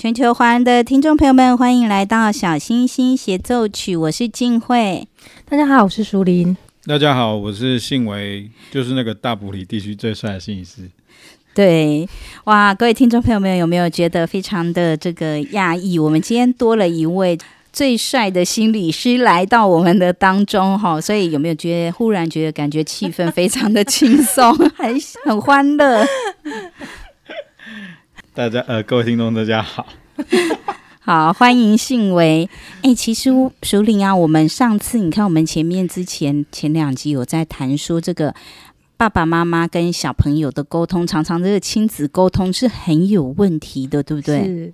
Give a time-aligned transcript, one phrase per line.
[0.00, 5.08] 全球华人的听众朋友们，欢迎来到《小星星协奏曲》，我是静慧。
[5.50, 6.56] 大家好，我是淑林。
[6.86, 10.88] 大家好，我是信维，就是那个大埔里地区最帅的摄影师。
[11.52, 12.08] 对，
[12.44, 15.98] 哇，各位听众朋友们，有没有觉得非常的这个讶异？
[15.98, 17.36] 我们今天多了一位
[17.72, 26.06] 最帅的心理师来到我们的当中，哈，所以有没有觉得忽然觉得感觉气氛非常的轻松， 很很欢乐？
[28.38, 29.84] 大家呃，各位听众，大家好，
[31.02, 32.48] 好，欢迎信维。
[32.82, 33.30] 哎，其实
[33.64, 38.32] 首领啊，我们上次你看，我们前面之前前两集有在谈说，这个
[38.96, 44.44] 爸爸妈妈跟小朋友的沟通，常常这个亲子沟通是很有问题的，对不对？
[44.44, 44.72] 是，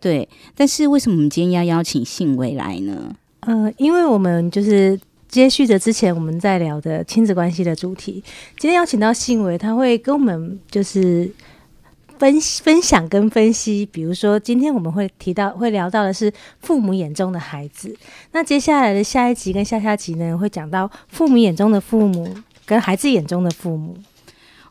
[0.00, 0.28] 对。
[0.56, 3.14] 但是为什么我们今天要邀请信维来呢？
[3.42, 4.98] 呃，因为我们就是
[5.28, 8.14] 接续着之前我们在聊的亲子关系的主题，
[8.58, 11.30] 今天邀请到信维，他会跟我们就是。
[12.24, 17.94] 分分享跟分析，比如说今天我们会提到、会聊到的是父母眼中的孩子。
[18.32, 23.94] 那接下来的下一集跟下下集呢，会讲到父母眼中的父母跟孩子眼中的父母。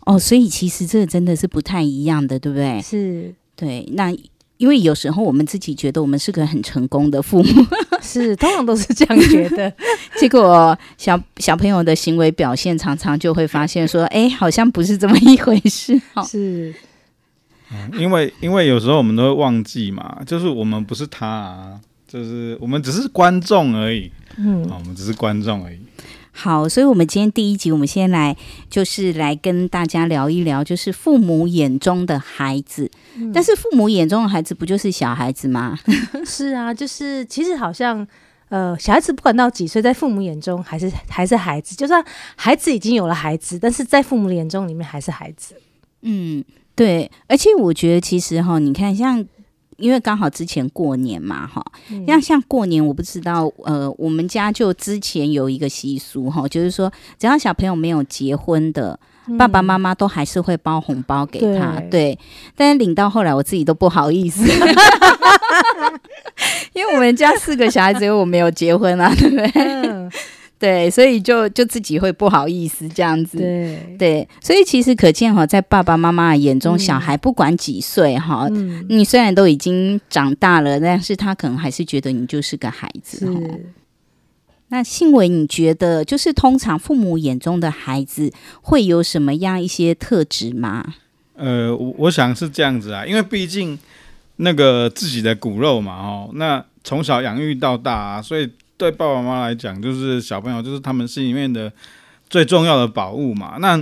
[0.05, 2.81] 哦，所以其实这个真的是不太一样的，对不对？
[2.81, 3.87] 是，对。
[3.91, 4.11] 那
[4.57, 7.65] 因为有时候我们自己觉得我们是个很成功的父母，
[8.01, 9.71] 是，通常都是这样觉得。
[10.17, 16.01] 结果小小朋友的行为表现常常就会发现说，哎，好像不是这么一回事。
[16.27, 16.73] 是。
[17.97, 24.11] 因为因为有时候我们都会忘记嘛，就是我们不是他啊，就是我们只是观众而已。
[24.37, 25.79] 嗯，我们只是观众而已。
[26.35, 28.35] 好，所以，我们今天第一集，我们先来
[28.67, 32.89] 就是来跟大家聊一聊，就是父母眼中的孩子。
[33.15, 35.77] 嗯、但是，父母眼中的孩子不就是小孩子吗？
[36.25, 38.05] 是啊，就是其实好像
[38.49, 41.75] 呃，小孩子不管到几岁，在父母眼中还是还是孩子。
[41.75, 42.03] 就算
[42.35, 45.53] 孩子已经有了孩子，但是在父母眼中里面还是孩子。
[46.01, 46.43] 嗯。
[46.75, 49.23] 对，而且我觉得其实哈，你看像，
[49.77, 51.63] 因为刚好之前过年嘛哈，
[52.07, 62.19] 像、嗯、像过年，我不知道，呃，我们家就之前有一个习俗哈，就是说只要小朋友没有结婚的，嗯、爸爸妈妈都还是会包红包给他，对，对，
[62.55, 64.43] 但是领到后来我自己都不好意思，
[66.73, 69.92] 因为我们家四个小孩只有我没有结婚啊，对不对？
[70.63, 73.37] 嗯对，所以就就自己会不好意思这样子。
[73.37, 83.25] 对对，所以其实可见哈，在爸爸妈妈的眼中，小孩不管几岁哈，嗯、你虽然都已经长大了，但是他可能还是觉得你就是个孩子。
[83.25, 83.73] 是。
[84.69, 88.31] 那信伟，你觉得就是通常父母眼中的孩子
[88.61, 90.95] 会有什么样一些特质吗？
[91.35, 93.77] 呃，我我想是这样子啊，因为毕竟
[94.37, 98.49] 那个自己的骨肉嘛，哦，那从小养育到大啊，所以。
[98.83, 101.71] 对爸爸妈妈来讲，就是小朋友就是他们心里面的
[102.29, 103.55] 最重要的宝物嘛。
[103.61, 103.81] 那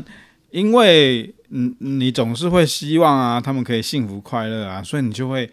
[0.51, 5.49] 因为嗯，你总是会希望啊，他们可以幸福快乐啊，所以你就会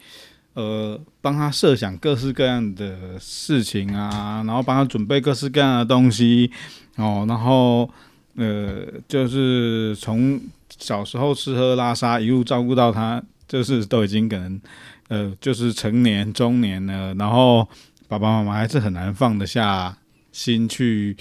[0.52, 6.50] 呃帮他设想各式各样的事情啊，然后帮他准备各式各样的东西
[6.96, 7.88] 哦，然后
[8.36, 10.38] 呃就是从
[10.78, 14.60] 小时候吃喝拉撒一路照顾到他，就是都已经可能
[15.08, 17.66] 呃就是成年中年了，然后。
[18.08, 19.96] 爸爸妈妈还是很难放得下
[20.32, 21.16] 心去，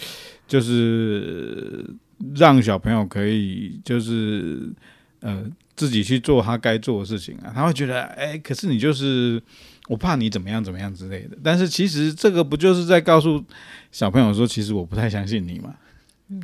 [0.47, 1.85] 就是
[2.35, 4.71] 让小朋友可以就是
[5.19, 5.45] 呃
[5.75, 9.41] 自己去做他该做的事情啊，他会觉得哎、可是你就是
[9.87, 11.37] 我怕你怎么样怎么样之类的。
[11.43, 13.43] 但是其实这个不就是在告诉
[13.91, 15.75] 小朋友说，其实我不太相信你嘛？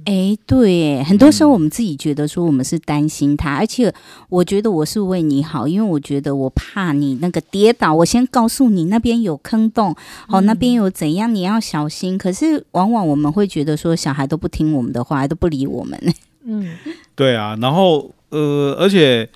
[0.06, 3.94] 哎，对，很多时候我们自己觉得说我们是担心他，而且
[4.30, 9.94] 我觉得我是为你好，因为我觉得我怕你那个跌倒，我先告诉你那边有坑洞，
[10.30, 12.18] 哦，那边有怎样，你要小心。
[12.18, 16.00] 可是往往我们会觉得说小孩都不听我们的话，都不理我们。
[16.46, 16.78] 嗯，
[17.14, 19.28] 对啊，然后呃，而且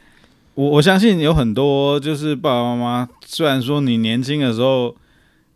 [0.55, 4.95] 我我相信有很多就是爸爸妈妈，虽然说你年轻的时候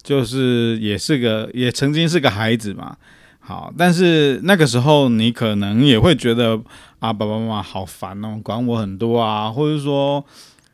[0.03, 2.97] 就是也是个，也曾经是个孩子嘛。
[3.43, 6.55] 好，但是那个时候你可能也会觉得
[6.99, 10.23] 啊，爸爸妈妈好烦哦，管我很多啊，或者说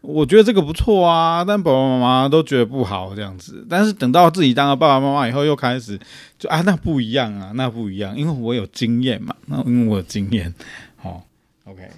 [0.01, 3.65] 我觉得这个不错啊，但爸爸妈妈都觉得不好这样子。
[3.69, 5.97] 但是等到自己当了爸爸妈妈以后，又开始
[6.37, 10.53] 就啊，那不一样啊，那不一样，因为我有经验嘛，那因为我有经验。
[10.97, 11.23] 好，
[11.65, 11.89] OK，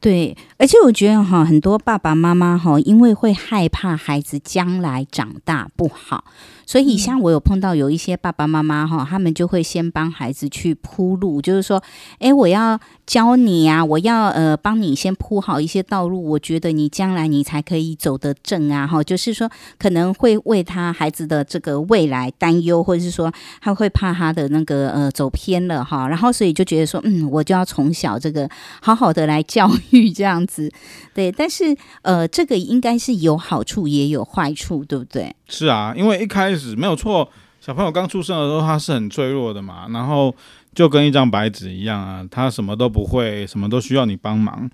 [0.00, 6.24] 对，而且我觉得哈，很多爸爸妈妈哈，因为会害怕孩子将来长大不好。
[6.66, 11.82] 所以，像我有碰到有一些爸爸妈妈哈，他们就会先帮孩子去铺路，就是说，
[12.18, 28.48] 哎，我要教你啊，我要呃帮你先铺好一些道路，我觉得你将来你才可以走得正啊，哈，就是说可能会为他孩子的这个未来担忧，或者是说他会怕他的那个呃走偏了哈，然后所以就觉得说，嗯，我就要从小这个
[28.80, 30.70] 好好的来教育这样子，
[31.12, 35.34] 对，但是呃，这个应该是有好处也有坏处，对不对？
[35.46, 37.28] 是啊，因为一开始没有错，
[37.60, 40.34] 小朋友刚出生的时候他是很脆弱的嘛，然后
[40.74, 44.68] 就跟一张白纸一样啊，他什么都不会，什么都需要你帮忙，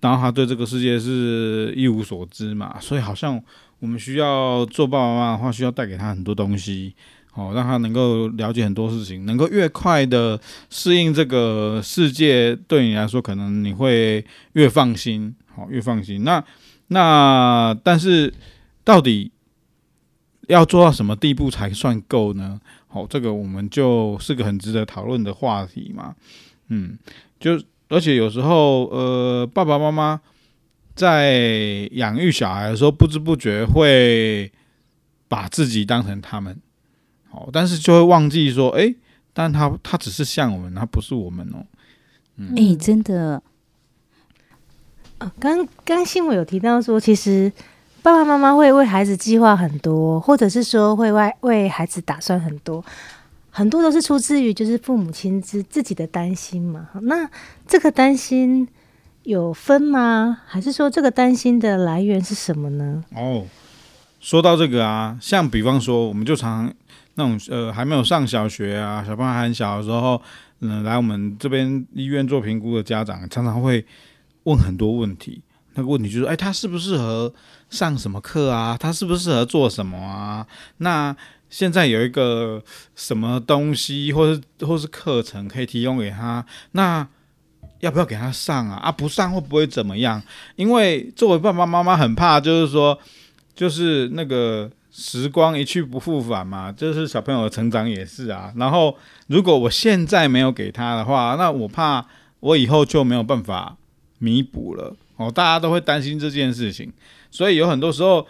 [0.00, 3.40] 然后他对这个世界是一无所知嘛，所以好像
[3.78, 6.94] 我们需要做爸爸妈妈的话，需要带给他很多东西，
[7.34, 10.40] 哦，让他能够了解很多事情，能够越快的
[10.70, 14.24] 适应这个世界，对你来说可能你会
[14.54, 16.24] 越放心，好，越放心。
[16.24, 16.42] 那
[16.88, 18.32] 那但是
[18.82, 19.30] 到底？
[20.48, 22.60] 要做到什么地步才算够呢？
[22.88, 26.14] 好，这个我们就是个很值得讨论的话题嘛。
[26.68, 26.98] 嗯，
[27.40, 30.20] 就而且有时候，呃，爸爸妈妈
[30.94, 34.52] 在养育小孩的时候，不知不觉会
[35.28, 36.56] 把自己当成他们，
[37.30, 38.94] 好，但是就会忘记说，哎，
[39.32, 41.66] 但他他只是像我们，他不是我们哦。
[42.36, 43.42] 嗯，哎，真的。
[45.18, 47.52] 啊，刚刚新闻有提到说，其实。
[48.04, 52.84] 爸爸妈妈会为孩子计划很多，或者是说会为为孩子打算很多，
[53.48, 56.86] 很多都是出自于就是父母亲自自己的担心嘛。
[57.00, 57.26] 那
[57.66, 58.68] 这个担心
[59.22, 60.38] 有分吗？
[60.44, 63.02] 还是说这个担心的来源是什么呢？
[63.16, 63.46] 哦，
[64.20, 66.74] 说到这个啊，像比方说，我们就常常
[67.14, 70.20] 那种呃还没有上小学啊，小朋友还很小的时候，
[70.60, 73.86] 嗯、来我们这边医院做评估的家长，常常会
[74.42, 75.40] 问很多问题。
[75.74, 77.32] 那个问题就是，哎，他适不适合
[77.70, 78.76] 上什么课啊？
[78.78, 80.46] 他适不适合做什么啊？
[80.78, 81.14] 那
[81.50, 82.62] 现在有一个
[82.96, 86.44] 什么东西，或是或是课程可以提供给他？
[86.72, 87.06] 那
[87.80, 88.76] 要不要给他上啊？
[88.76, 90.22] 啊，不上会不会怎么样？
[90.56, 92.98] 因为作为爸爸妈妈，很怕就是说，
[93.54, 98.52] 就是那个时光一去不复返嘛，就是小朋友的成长也是啊。
[98.56, 102.06] 然后如果我现在没有给他的话，那我怕
[102.40, 103.76] 我以后就没有办法
[104.18, 104.96] 弥补了。
[105.16, 106.92] 哦，大家都会担心这件事情，
[107.30, 108.26] 所以有很多时候，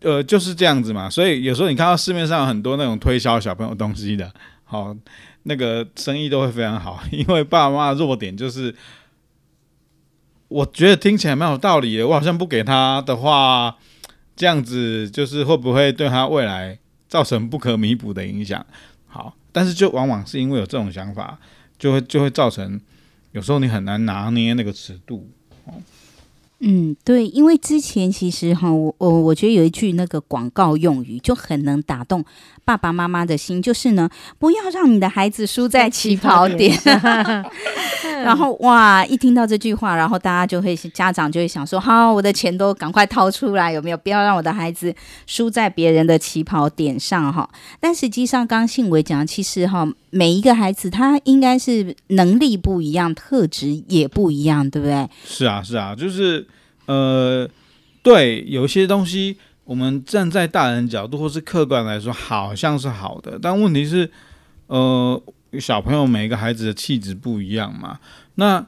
[0.00, 1.10] 呃，就是这样子嘛。
[1.10, 4.32] 所以有时候你看到市面上很多那种推销小朋友东西的，
[4.64, 4.96] 好、
[5.42, 8.74] 那个生意都会非常好， 因为爸爸妈妈弱点就是，
[10.48, 12.06] 我觉得听起来蛮有道理的。
[12.06, 13.76] 我好像不给他的话，
[14.36, 18.64] 这样子就是会不会对他未来造成不可弥补的影响？
[19.06, 21.38] 好，但是就往往是因为有这种想法，
[21.78, 22.80] 就会就会造成
[23.32, 25.28] 有时候你很难拿捏那个尺度，
[26.60, 32.24] 嗯，对，因为之前其实哈，我我我觉得有一句那个广告用语就很能打动
[32.66, 36.76] 爸爸妈妈的心，就是呢，不要让你的孩子输在起跑点。
[38.24, 43.96] 然后哇，一听到这句话，然后大家就会家长就会想说，好，我的钱都赶快掏出来，有没有？
[43.96, 44.92] 不要让我的孩子
[45.28, 47.48] 输在别人的起跑点上哈。
[47.78, 55.08] 但实际上，刚刚信伟讲，其实哈，每一个孩子他应该是能力不一样，特质也不一样，对不对？
[55.24, 56.48] 是啊，是啊，就是。
[56.86, 57.50] 呃，
[58.00, 64.08] 对，有些东西我们站在大人角度或是客观来说，好像是好的，但问题是，
[64.68, 65.20] 呃，
[65.60, 67.98] 小朋友每个孩子的气质不一样嘛，
[68.36, 68.64] 那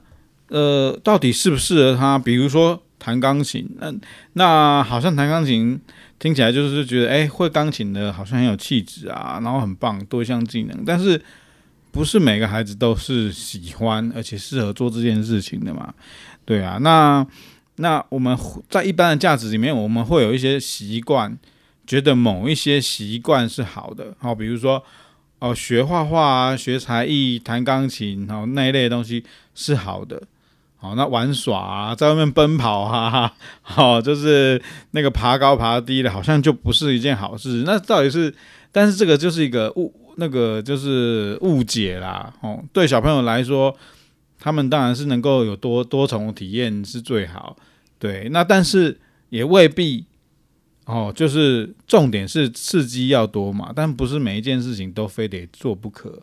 [0.49, 2.19] 呃，到底适不适合他？
[2.19, 3.95] 比如说弹钢琴，那
[4.33, 5.81] 那好像弹钢琴
[6.19, 11.23] 听起来就是觉得，哎，会钢琴的好像很有气质啊，然后很棒，多一项技能，但是
[11.93, 15.95] 不是每个孩子都是喜欢而且适合做这件事情的嘛？
[16.45, 17.25] 对啊，那
[17.79, 18.37] 那我们
[18.69, 21.39] 在一般的价值里面，我们会有一些习惯，
[21.87, 24.83] 觉得某一些习惯是好的，好，比如说
[25.39, 30.23] 哦，学画画啊，学才艺，弹钢琴，然后那一类的东西是好的。
[30.81, 37.65] 好，那玩耍啊，在外面奔跑啊，好，就是那个爬高爬低的，好像就不是一件好事。
[37.67, 38.33] 那到底是？
[38.71, 42.33] 但是这个就是一个误，那个就是误解啦。
[42.43, 43.75] 哦，对小朋友来说，
[44.39, 47.57] 他们当然是能够有多多重体验是最好。
[47.99, 48.99] 对，那但是
[49.31, 50.07] 也未必。
[50.87, 56.23] 哦，就是重点是刺激要多嘛，但不是每一件事情都非得做不可。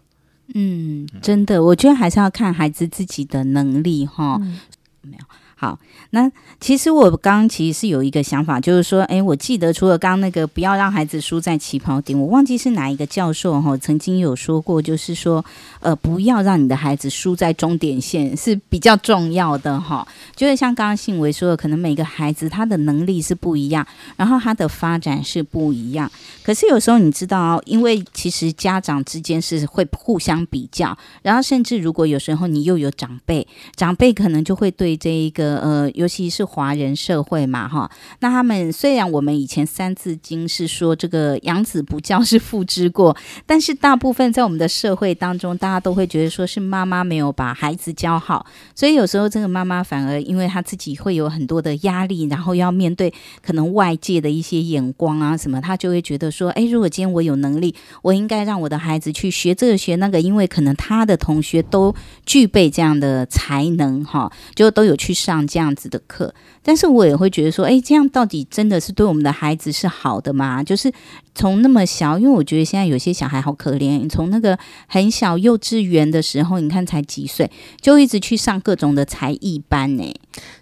[0.56, 4.40] 嗯，真的，我觉得还是要看孩子自己的能力哈。
[4.42, 4.60] 嗯、
[5.02, 5.26] 没有。
[5.58, 15.44] 好，那其实我刚刚其实是有一个想法，就是说，哎，我记得除了刚刚那个不要让孩子输在起跑点，我忘记是哪一个教授哈曾经有说过，就是说，
[15.80, 20.06] 呃，不要让你的孩子输在终点线是比较重要的哈。
[20.36, 26.12] 就是像刚刚信维说的，可能每个孩子他的能力是不一样，然后他的发展是不一样。
[26.44, 33.48] 可是有时候你知道，因为其实家长之间是会互相比较，然后甚至如果有时候你又有长辈，
[33.78, 35.45] 长辈可能就会对这一个。
[35.62, 61.94] 呃，尤其是华人社会嘛，哈，那他们虽然我们以前《三字经》是说这个养子不教是父之过，但是大部分在我们的社会当中，大家都会觉得说是妈妈没有把孩子教好，所以有时候这个妈妈反而因为她自己会有很多的压力，然后要面对可能外界的一些眼光啊什么，她就会觉得说，哎，如果今天我有能力，我应该让我的孩子去学这个学那个，因为可能他的同学都
[62.26, 65.35] 具备这样的才能，哈，就都有去上。
[65.36, 70.64] 上这样子的课，但是我也会觉得说，哎，这样到底真的是对我们的孩子是好的吗？
[70.64, 70.92] 就是
[71.34, 77.52] 从那么小，因为我觉得现在有些小孩好可怜，从那个很小幼稚园的时候，你看才几岁，
[77.82, 80.14] 就一直去上各种的才艺班呢。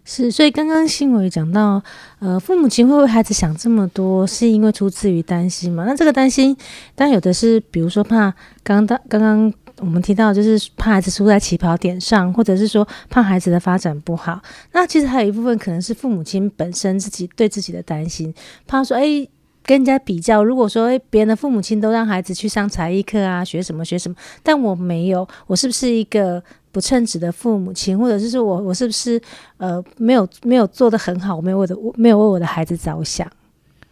[0.03, 1.81] 是，所以刚刚新伟讲到，
[2.19, 5.85] 呃，父母亲会为孩子想这么多，是因为出自于担心嘛？
[5.85, 6.55] 那这个担心，
[6.95, 9.53] 但有的是，比如说怕刚刚刚刚。
[9.79, 14.39] 我们提到就是怕孩子输在起跑点上，或者是说怕孩子的发展不好。
[14.71, 18.33] 那其实还有一部分可能是父母亲本身自己对自己的担心，
[18.67, 19.27] 怕说哎
[19.63, 27.97] 跟人家比较，如果说哎别人的父母亲都让孩子去上才艺课啊，学什么学什么，但我没有，我是不是一个不称职的父母亲？
[27.97, 29.19] 或者是说我我是不是
[29.57, 31.35] 呃没有没有做得很好？
[31.35, 33.27] 我没有为的没有为我的孩子着想？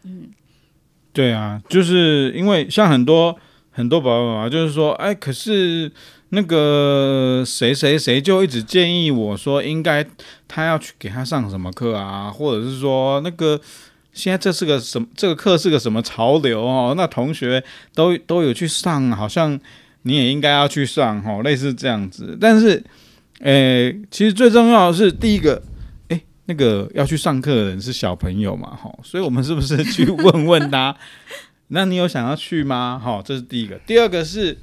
[0.03, 0.29] 嗯，
[1.11, 3.35] 对啊，就是因为像很多。
[3.71, 5.91] 很多爸爸妈妈就是说，哎，可是
[6.29, 10.05] 那个谁谁谁就一直建议我说，应该
[10.47, 13.59] 他要去给他上什么课啊，或者是说那个
[14.13, 16.93] 现在这是个什么这个课是个什么潮流哦？
[16.97, 17.63] 那同学
[17.95, 19.57] 都都有去上，好像
[20.01, 22.37] 你也应该要去上哦，类似这样子。
[22.39, 22.83] 但是，
[23.39, 25.61] 哎，其实最重要的是第一个，
[26.09, 30.93] 哎，那个要去上课的人是小朋友嘛，哈，所以我们是不是去问问他？
[31.73, 32.99] 那你有想要去吗？
[33.01, 33.77] 好，这是第一个。
[33.87, 34.57] 第二个是，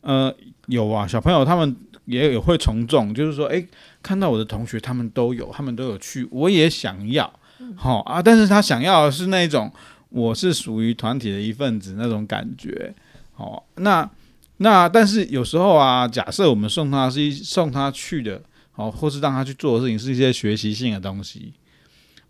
[0.00, 0.34] 呃，
[0.68, 3.68] 有啊，小朋友他们也有会从众，就是说，诶，
[4.02, 7.30] 看到我的同学他们都有，他们都有去，我也想要，
[7.76, 8.22] 好啊。
[8.22, 9.70] 但是他想要的是那种
[10.08, 12.94] 我是属于团体的一份子那种感觉，
[13.34, 13.66] 好。
[13.76, 14.08] 那
[14.56, 18.40] 那但是有时候啊，假设我们送他是一送他去的，
[18.72, 21.52] 好，或是让他去做的事情是一些学习性的东西，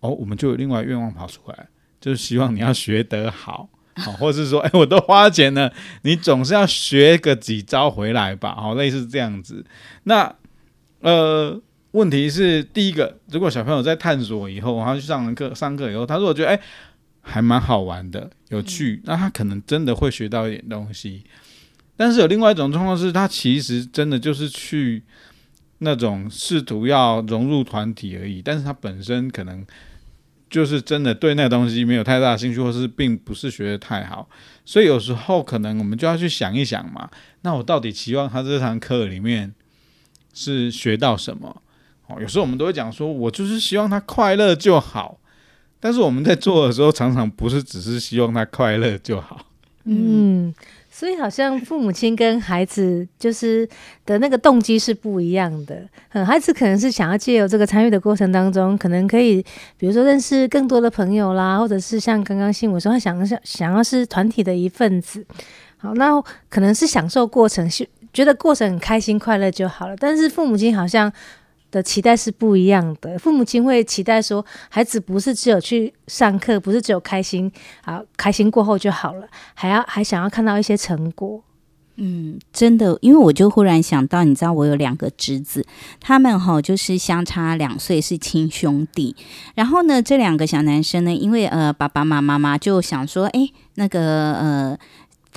[0.01, 1.69] 哦，我们就有另外愿望跑出来，
[2.01, 3.69] 就是希望你要学得好。
[3.97, 5.73] 好，或是说，哎，我都花钱了，
[6.03, 8.55] 你总是要学个几招回来吧？
[8.55, 9.65] 好，类似这样子。
[10.05, 10.35] 那
[11.01, 11.59] 呃，
[11.93, 16.61] 问题是第一个，如果小朋友在探索以后，他去上完课，上课以后，他如果觉得哎
[17.23, 21.25] 还蛮好玩的，有趣，那他可能真的会学到一点东西。
[21.97, 25.03] 但是有另外一种状况是，他其实真的就是去
[25.79, 29.65] 那种试图要融入团体而已，但是他本身可能。
[30.49, 34.29] 就是真的对那个东西没有太大兴趣，或是并不是学得太好，
[34.65, 37.11] 所以有时候可能我们就要去想一想嘛。
[37.43, 39.53] 那我到底期望他这堂课里面
[40.33, 41.63] 是学到什么？
[42.07, 45.19] 哦，有时候我们都会讲说，我就是希望他快乐就好。
[45.81, 49.47] 但是我们在做的时候，常常不是只是希望他快乐就好。
[49.85, 50.55] 嗯。
[50.99, 53.69] 所以好像父母亲跟孩子就是
[54.07, 55.87] 的那个动机是不一样的。
[56.15, 59.45] 嗯，孩子可能是想要借由这个参与的过程当中，可能可以，
[59.77, 65.23] 比如说认识更多的朋友啦，或者是像刚刚信我说，他想想想要是团体的一份子。
[65.77, 69.95] 好，那可能是享受过程，是觉得过程很开心快乐就好了。
[69.99, 71.13] 但是父母亲好像。
[71.71, 77.51] 的期待是不一样的，父母亲会期待说，孩子不是只有去上课，不是只有开心，
[77.83, 81.43] 啊开心过后就好了，还要还想要看到一些成果。
[81.97, 85.67] 嗯，真的，因为我就忽然想到，你知道我有两个侄子，
[85.99, 89.17] 他们哈就是相差两岁，是亲兄弟。
[89.55, 94.79] 然后呢，这两个小男生呢，因为呃爸爸妈妈嘛就想说，哎，那个呃。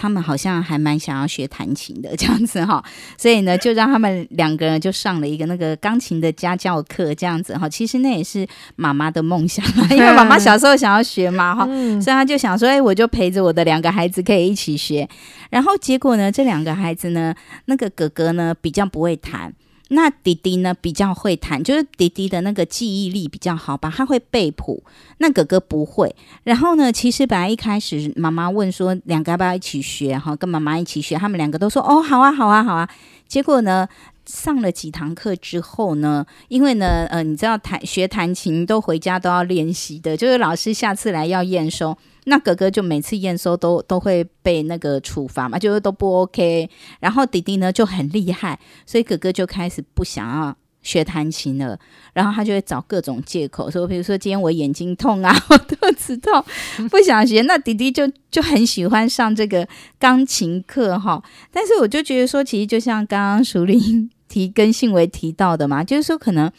[0.01, 2.81] 他们好像还蛮想要学弹琴的这样子哈，
[3.19, 7.67] 所以呢，就让他们两个人就上了一个那个钢琴的家教课这样子哈。
[7.67, 11.65] 其实那也是妈妈的梦想， 因为妈妈小时候想要学嘛哈，
[11.99, 15.05] 所以他就想说，哎，我就陪着我的两个孩子可以一起学。
[15.49, 19.53] 然后结果呢，这两个孩子呢，那个哥哥呢比较不会弹。
[19.89, 24.83] 那弟弟呢比较会弹，就是弟弟的那个记忆力比较好吧，他会背谱。
[25.17, 26.15] 那哥哥不会。
[26.43, 32.89] 然后呢，其实本来一开始妈妈问说两个要不要一起学哈，跟妈妈一起学，他们两个都说哦好啊好啊好啊。
[33.27, 33.87] 结果呢，
[34.25, 41.97] 上了几堂课之后呢，因为呢呃你知道弹学弹琴都回家都要练习的，就是老师下次来要验收。
[42.29, 46.69] 那哥哥就每次验收都都会被那个处罚嘛，就是都不 OK。
[46.99, 51.77] 然后弟弟呢就很厉害，所以哥哥就开始不想要学弹琴了。
[52.13, 56.43] 然后他就会找各种借口说，比如说今天我眼睛痛啊， 我肚子痛，
[56.89, 57.41] 不想学。
[57.41, 59.67] 那弟弟就就很喜欢上这个
[59.99, 61.21] 钢琴课哈。
[61.51, 66.49] 但是我就觉得说，其实就像刚刚淑玲提跟信维提到的嘛，就是说可能。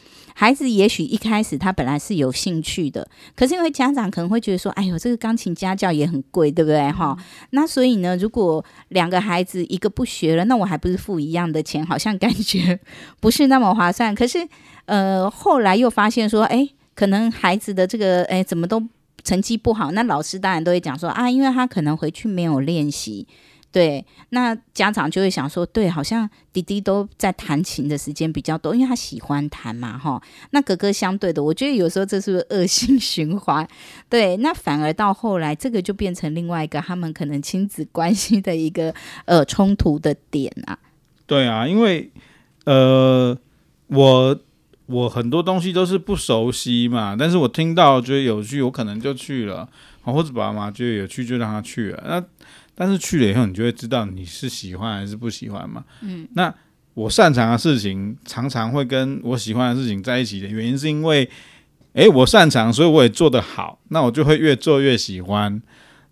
[0.40, 3.06] 孩子也许一开始他本来是有兴趣的，
[3.36, 12.80] 可是因为家长可能会觉得说：“哎呦，这个钢琴家教也很贵，对不对？”哈、嗯，那所以呢，如果两个孩子一个不学了，那我还不是付一样的钱，好像感觉
[13.20, 14.14] 不是那么划算。
[14.14, 14.48] 可是
[14.86, 18.82] 呃，后来又发现说：“哎，可能孩子的这个哎怎么都
[19.22, 23.26] 成绩不好？”那老师当然都会讲说：“啊，因为他可能回去没有练习。”
[23.72, 30.20] 对，那家长就会想说，对，好像弟弟都在弹琴的时间比较多，因为他喜欢弹嘛，哈。
[30.50, 33.68] 那哥哥相对的，我觉得有时候这是不是恶性 循环？
[34.08, 38.92] 对，那反而到后来，这个就变成另外一个他们可能亲子关系的一个
[39.24, 40.76] 呃冲突的点啊。
[41.26, 42.10] 对啊，因为
[42.64, 43.38] 呃，
[43.86, 44.40] 我
[44.86, 49.68] 我很多东西都是不熟悉嘛，但是我听到觉得有趣，我可能就去了，
[50.02, 52.02] 或者爸妈妈觉得有趣，就让他去了。
[52.04, 52.24] 那
[52.82, 55.84] 但是去了以后，你就会知道你是喜欢还是不喜欢嘛。
[56.00, 56.50] 嗯，那
[56.94, 61.28] 我擅长的事情常常会跟我喜欢的事情在一起的原因，是因为，
[61.92, 65.60] 诶，我擅长，所以我也做得好，那我就会越做越喜欢。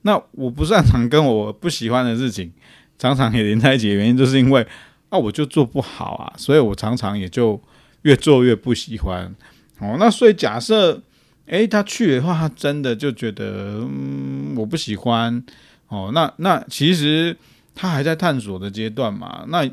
[0.03, 2.53] 那我不擅长跟我不喜欢的事情
[2.99, 4.67] 常常也连在一起的原因，就是因为
[5.09, 7.59] 啊，我就做不好啊，所以我常常也就
[8.03, 9.35] 越做越不喜欢。
[9.79, 11.01] 哦，那所以假设，
[11.47, 15.43] 诶，他去的话，他真的就觉得，嗯，我不喜欢。
[15.89, 17.35] 哦，那那其实
[17.75, 19.67] 他还在探索的阶段嘛，那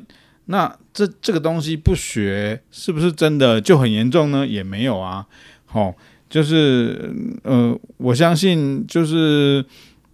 [0.45, 4.47] 那这这个东西不学是不是真的就很严重呢？
[4.47, 5.25] 也没有啊，
[5.65, 5.95] 好、哦，
[6.30, 9.65] 就是呃，我相信就是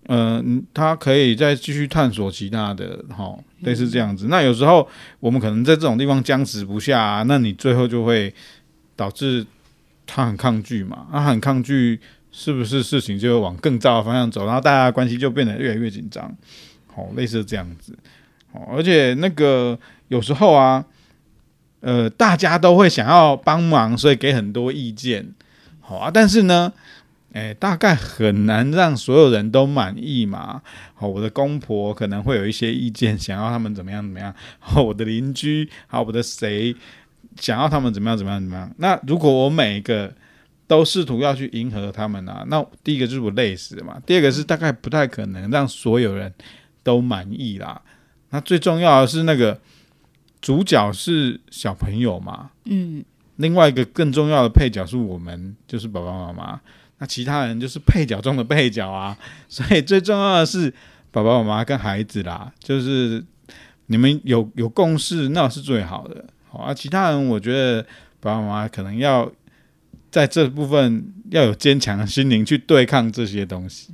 [0.07, 4.25] 呃，他可以再继续探索其他的，哈、哦，类似这样子。
[4.27, 8.33] 那有时候我们可能在这种地方僵持不下、啊，那你最后就会
[8.95, 9.45] 导致
[10.07, 11.99] 他很抗拒嘛，他很抗拒。
[12.34, 16.34] 是不是事情就会往更糟的方向走，然后大家的关系就变得越来越紧张，
[16.88, 17.94] 好，类似这样子，
[18.54, 20.86] 好，而且那个有时候啊，
[21.82, 25.34] 呃，大家都会想要帮忙，所以给很多意见，
[25.82, 26.72] 好啊，但是呢，
[27.34, 30.62] 诶，大概很难让所有人都满意嘛，
[30.96, 36.74] 好，我的公婆可能会有一些意见，想要他们怎么样怎么样，好，我的邻居，好，我的谁
[37.36, 40.13] 想要他们怎么样怎么样怎么样，那如果我每一个。
[40.71, 46.34] 都试图要去迎合他们啊，那第一个就是我累死了嘛，第二个是大概不太可能让所有人
[46.81, 47.81] 都满意啦。
[48.29, 49.60] 那最重要的是那个
[50.41, 53.03] 主角是小朋友嘛，嗯，
[53.36, 56.62] 另外一个更重要的配角是我们，就是爸爸妈妈，
[56.99, 59.17] 那其他人就是配角中的配角啊。
[59.49, 60.73] 所以最重要的是
[61.12, 63.21] 爸爸妈妈跟孩子啦，就是
[63.88, 66.23] 你们有有共识，那是最好的。
[66.47, 67.86] 好啊，其他人我觉得
[68.21, 69.29] 爸爸妈妈可能要。
[70.12, 73.93] 在这部分要有坚强的心灵去对抗这些东西。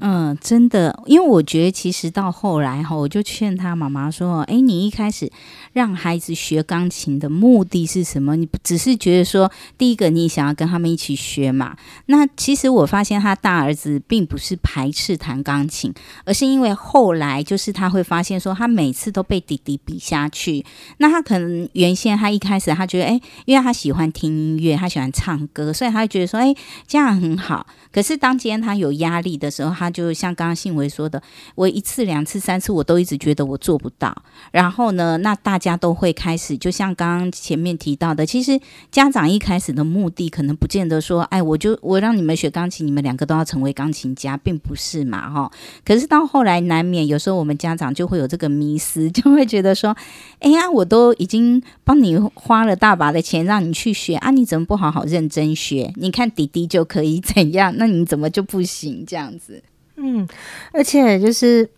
[0.00, 5.30] 嗯，真的，因为我觉得其实到后来哈，我就劝他妈妈说：“哎，你一开始
[5.72, 8.36] 让孩子学钢琴的目的是什么？
[8.36, 11.76] 你不只是觉得说，第一个你想要跟他们一起学嘛？
[12.06, 15.92] 那其实我发现他大儿子并不是排斥弹钢琴，
[16.24, 20.64] 而是因为后来就是他会发现说，他每次都被弟弟比下去。
[20.98, 26.54] 那他可能原先他一开始他觉得，哎，因为他喜欢听音乐，他喜欢唱歌，所以他觉得说，哎，
[26.86, 27.66] 这样很好。
[27.92, 31.22] 可是当今天他有压力的时候，他就像刚刚信维说的，
[31.54, 34.22] 我一次、两次、三次，我都一直觉得我做不到。
[34.50, 45.50] 然后呢，那大家都会开始，就像刚刚前面提到的，其实家长一开始的目的可能不见得说，哎，我就我让你们学钢琴，你们两个都要成为钢琴家，并不是嘛，哈。
[45.84, 49.96] 可是到后来，难免有时候我们家长就会有这个迷思，就会觉得说，
[50.40, 55.92] 哎呀，我都已经帮你花了大把的钱让你去学啊，你怎么不好好认真学？
[55.96, 59.04] 你看弟弟就可以怎样，那你怎么就不行？
[59.06, 59.62] 这样子，
[59.96, 60.26] 嗯，
[60.72, 61.68] 而且就是，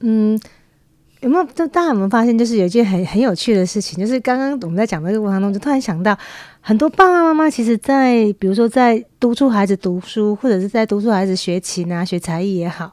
[0.00, 0.40] 嗯。
[1.20, 1.44] 有没有？
[1.46, 6.16] 就大家有没有发现，就是有一件很很有趣的事情，就是刚刚我们在讲的这个过程当中，就突然想到，
[6.60, 12.92] 很多爸爸妈妈其实在，在比如说在督促孩子读书，或者是在督促孩子学琴啊、学才艺也好，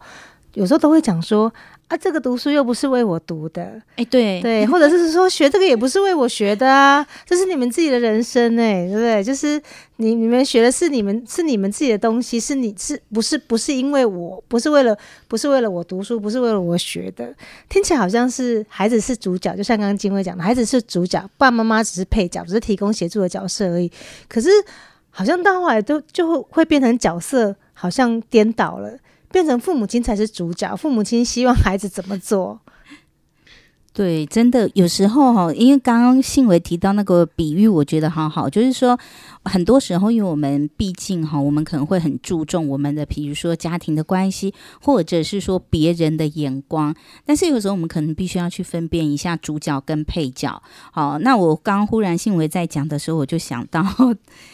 [0.56, 1.54] 有时候都会讲说。
[1.88, 9.24] 啊，这个读书又不是为我读的，哎、欸，对对，或者是说学这个也不是为我学的啊，这是你们自己的人生哎，对不对？
[9.24, 9.62] 就是
[9.98, 17.32] 你你们学的是你们是你们自己的东西，是你是不是不是因为我不是为了不是为了我读书，不是为了我学的，
[17.70, 23.92] 听起来好像是孩子是主角，就像刚刚静慧讲的，孩子是主角，爸爸妈妈只是配角，只是提供协助的角色而已。
[24.28, 24.50] 可是
[25.12, 28.98] 好像到后来都就会会变成角色好像颠倒了。
[29.36, 32.58] 变成父母亲才是主角，父母亲希望孩子怎么做？
[33.92, 38.98] 对，真的有时候哈，因为刚刚信维提到那个比喻，我觉得好好，就是说
[39.46, 46.94] 很多时候，因为我们毕竟哈，我们可能会很注重我们的，比如说家庭的关系，或者是说别人的眼光，
[47.26, 50.62] 但是有时候我们可能必须要去分辨一下主角跟配角。
[50.92, 53.86] 好，那我刚忽然信维在讲的时候，我就想到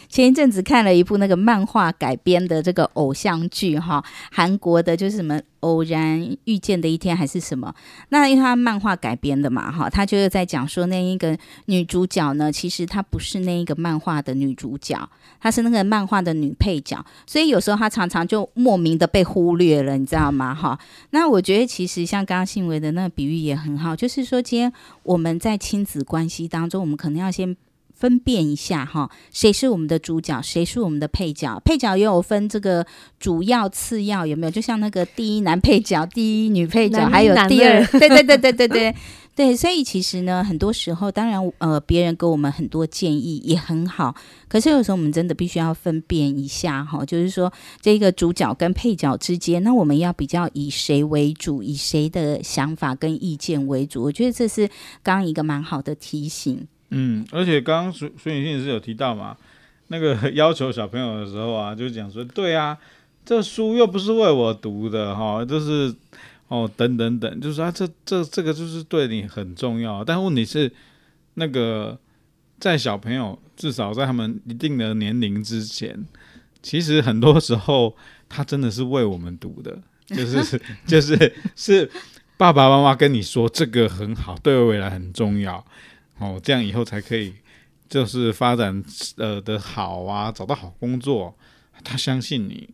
[0.08, 5.40] 前一阵子看了一部那个漫画改编的这个偶像剧哈，韩国的就是什么。
[5.62, 7.72] 偶然遇见的一天还是什么？
[8.08, 15.08] 那因为他漫画改编的嘛，哈，他就是在讲说那一个女主角呢，其实她不是那一个漫画的女主角，
[15.40, 20.54] 她是那个漫画的女配角，所以有时候她常常就莫名的被忽略了，你知道吗？
[20.54, 20.78] 哈，
[21.10, 24.72] 那我觉得其实像刚刚信维的那个比喻也很好，就是说今天
[25.04, 27.56] 我们在亲子关系当中，我们可能要先。
[27.94, 31.60] 分辨一下哈，谁是我们的主角，谁是我们的配角？
[31.64, 32.84] 配角也有分这个
[33.20, 34.50] 主要、次要，有没有？
[34.50, 38.96] 就像那个第一男配角、第一女配角，还有第二，对对对对对对
[39.34, 39.56] 对。
[39.56, 44.14] 所以其实呢，很多时候，当然呃，别人给我们很多建议也很好，
[44.48, 54.02] 可是有时候我们真的必须要分辨一下哈，就是说这个主角跟配角之间，那我们要比较以谁为主，以谁的想法跟意见为主？
[54.02, 54.66] 我觉得这是
[55.02, 56.66] 刚刚一个蛮好的提醒。
[56.90, 59.36] 嗯，而且刚刚孙孙宇信是有提到嘛，
[59.88, 62.76] 那个 要求小朋友的时候啊，就讲说，对啊，
[63.24, 65.94] 这书又不是为我读的哈，就是
[66.52, 70.70] 哦等等等，就是说啊，这这这个就是对你很重要，但问题是，
[71.34, 71.98] 那个
[72.60, 76.06] 在小朋友至少在他们一定的年龄之前，
[76.62, 77.96] 其实很多时候
[78.28, 81.90] 他真的是为我们读的，就是就是 是
[82.36, 85.64] 爸爸妈妈跟你说这个很好，对未来很重要。
[86.18, 87.32] 哦，这样以后才可以，
[87.88, 88.84] 就是发展
[89.16, 91.34] 呃的好啊，找到好工作。
[91.82, 92.68] 他相信你，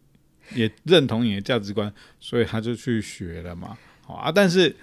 [0.55, 3.77] 也认同你的价值观，所以他就去学了嘛。
[4.05, 4.75] 好啊，但是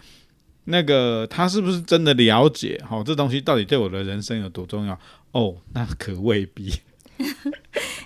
[0.65, 2.81] 那个他是不是真的了解？
[2.87, 4.99] 好，这东西到底对我的人生有多重要？
[5.31, 6.73] 哦，那可未必。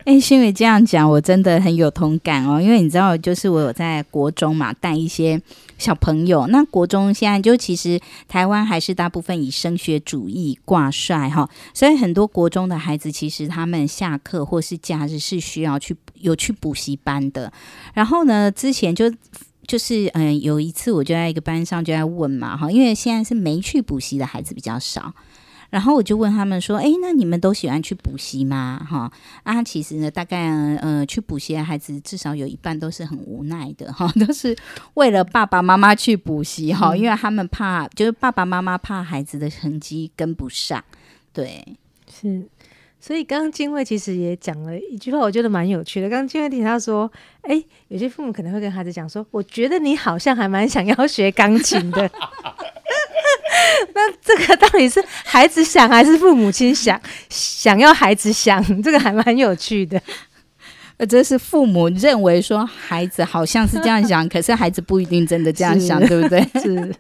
[0.06, 2.62] 哎、欸，信维这样讲，我真的很有同感哦。
[2.62, 5.39] 因为你知道，就是我有在国中嘛，带一些
[5.78, 6.48] 小朋友。
[6.48, 17.51] 那国中现在就其实台湾还是大部分以升学主义挂帅哈，所以很多国中的孩子其实他们下课或是假日是需要去有去补习班的。
[17.93, 19.12] 然后呢，之前就
[19.67, 25.13] 就是嗯、呃，有一次我就在一个班上就在问嘛哈，因为现在是没去补习的孩子比较少。
[25.69, 28.84] 然后我就问他们说：“诶，那你们都喜欢去补习吗？
[28.89, 29.12] 哈
[29.43, 34.58] 啊，其实呢，大概呃，去补习的孩子至少有一半都是很无奈的哈， 都是
[34.95, 40.84] 为了爸爸妈妈去补习哈，因为他们怕，就是爸爸妈妈怕孩子的成绩跟不上。
[41.32, 41.63] 对，
[42.12, 42.47] 是，
[43.01, 46.09] 所以刚刚金卫其实也讲了一句话，我觉得蛮有趣的。
[46.09, 47.09] 刚刚金卫提到说，
[47.43, 52.09] 诶，有些父母可能会跟孩子讲说：我觉得你好像还蛮想要学钢琴的。
[53.95, 56.99] ”那这个到底是孩子想还是父母亲想？
[57.29, 60.01] 想要孩子想，这个还蛮有趣的。
[60.97, 66.41] 呃，这是父母认为说孩子好像是这样想， 可是孩子不一定真的这样想，对不对？
[66.62, 66.93] 是。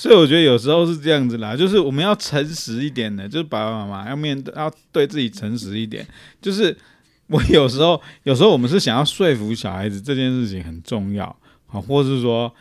[0.00, 6.06] 所以我觉得有时候是这样子啦，就是我们要诚实一点的，就是爸爸妈妈要面对，要对自己诚实一点。
[6.40, 6.74] 就是
[7.26, 11.24] 我有时候，有时候我们是想要说服小孩子这件事情很重要，
[11.66, 12.54] 啊，或是说。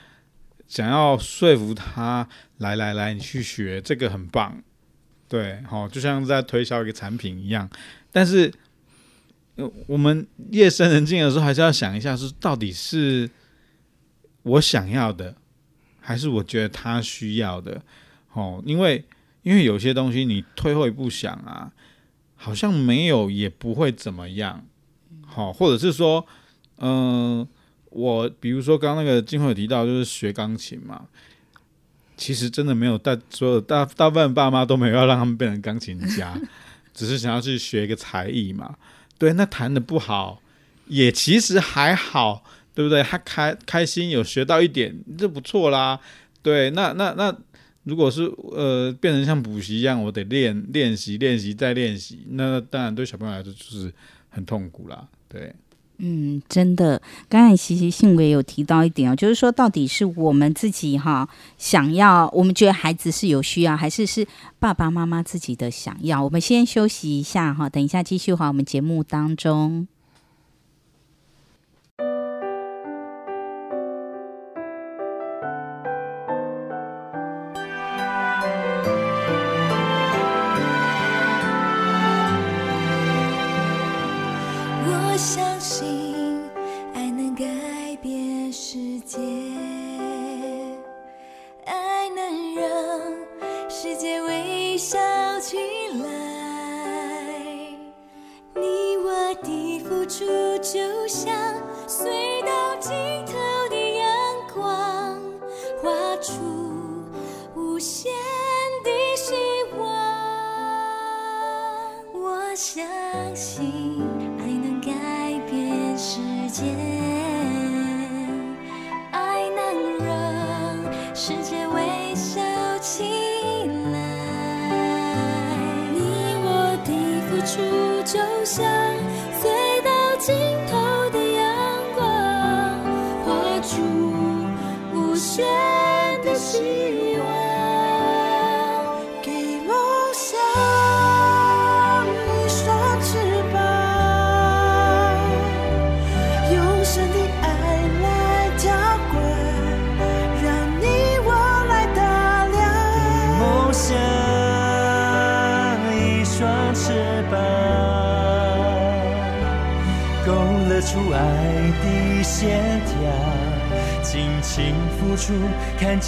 [0.68, 4.62] 想要说服他，来来来，你去学这个很棒，
[5.28, 7.68] 对，好，就像在推销一个产品一样。
[8.12, 8.54] 但是，
[9.88, 13.28] 我们夜深人静的时候，还是要想一下，是到底是
[14.44, 15.34] 我想要的，
[16.00, 17.82] 还是我觉得他需要的？
[18.34, 19.04] 哦，因为
[19.44, 21.72] 因为有些东西你退后一步想啊，
[22.36, 24.66] 好像没有也不会怎么样。
[25.26, 26.26] 好，或者是说，
[26.78, 27.48] 嗯、
[27.90, 31.06] 我比如说刚刚那个金慧有提到，就是学钢琴嘛。
[32.18, 36.38] 其实真的没有大所有大大部分爸妈都没有要让他们变成钢琴家，
[36.94, 38.76] 只是想要去学一个才艺嘛。
[39.18, 40.42] 对，那弹的不好
[40.88, 42.44] 也其实还好，
[42.80, 43.04] 对不对？
[43.04, 46.00] 他开开心有学到一点就不错啦。
[46.42, 47.38] 对，那那那
[47.84, 53.94] 如果是呃变成像补习一样，我得练练习练习再练习，那当然对小朋友来说就是
[54.30, 55.06] 很痛苦啦。
[55.28, 55.54] 对。
[55.98, 64.26] 嗯，真的，刚才其实信维有提到一点哦，就是说到底是我们自己哈想要，我们觉得孩子是有需要，还是是
[64.60, 66.24] 爸爸妈妈自己的想要？
[66.24, 69.90] 我们先休息一下哈，等一下继续哈我们节目当中。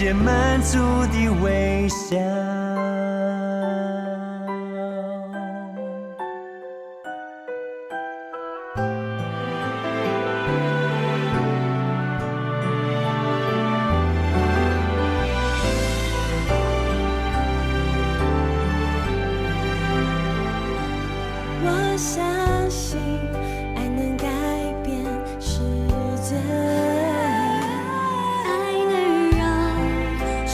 [0.02, 0.31] 看见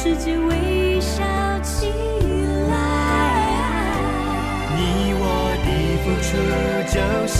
[0.07, 1.21] 世界微笑
[1.61, 1.91] 起
[2.69, 2.73] 来，
[4.77, 4.79] 你
[5.19, 5.21] 我
[5.65, 5.67] 的
[6.01, 6.29] 付出
[6.87, 6.95] 就
[7.27, 7.35] 像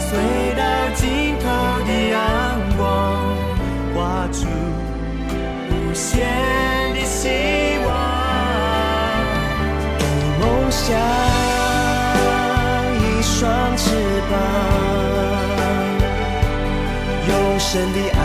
[0.00, 0.08] 隧
[0.56, 0.62] 道
[0.94, 1.44] 尽头
[1.84, 2.16] 的阳
[2.78, 2.80] 光，
[3.94, 3.98] 画
[4.32, 4.48] 出
[5.68, 6.08] 无限
[6.94, 7.28] 的希
[7.84, 7.88] 望。
[10.40, 10.96] 梦想，
[12.96, 13.84] 一双翅
[14.30, 14.32] 膀，
[17.28, 18.18] 用神的爱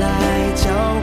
[0.00, 0.02] 来
[0.56, 0.99] 浇。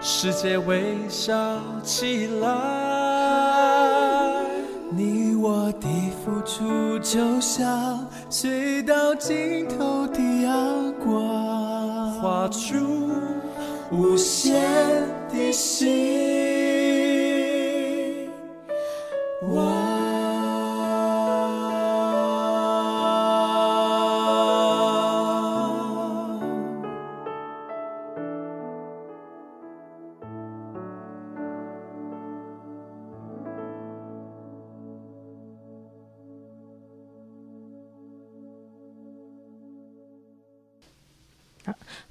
[0.00, 1.34] 世界微笑
[1.82, 2.48] 起来。
[4.90, 5.88] 你我的
[6.24, 12.76] 付出就像隧道尽头的阳光，画出
[13.90, 14.62] 无限
[15.32, 16.57] 的心。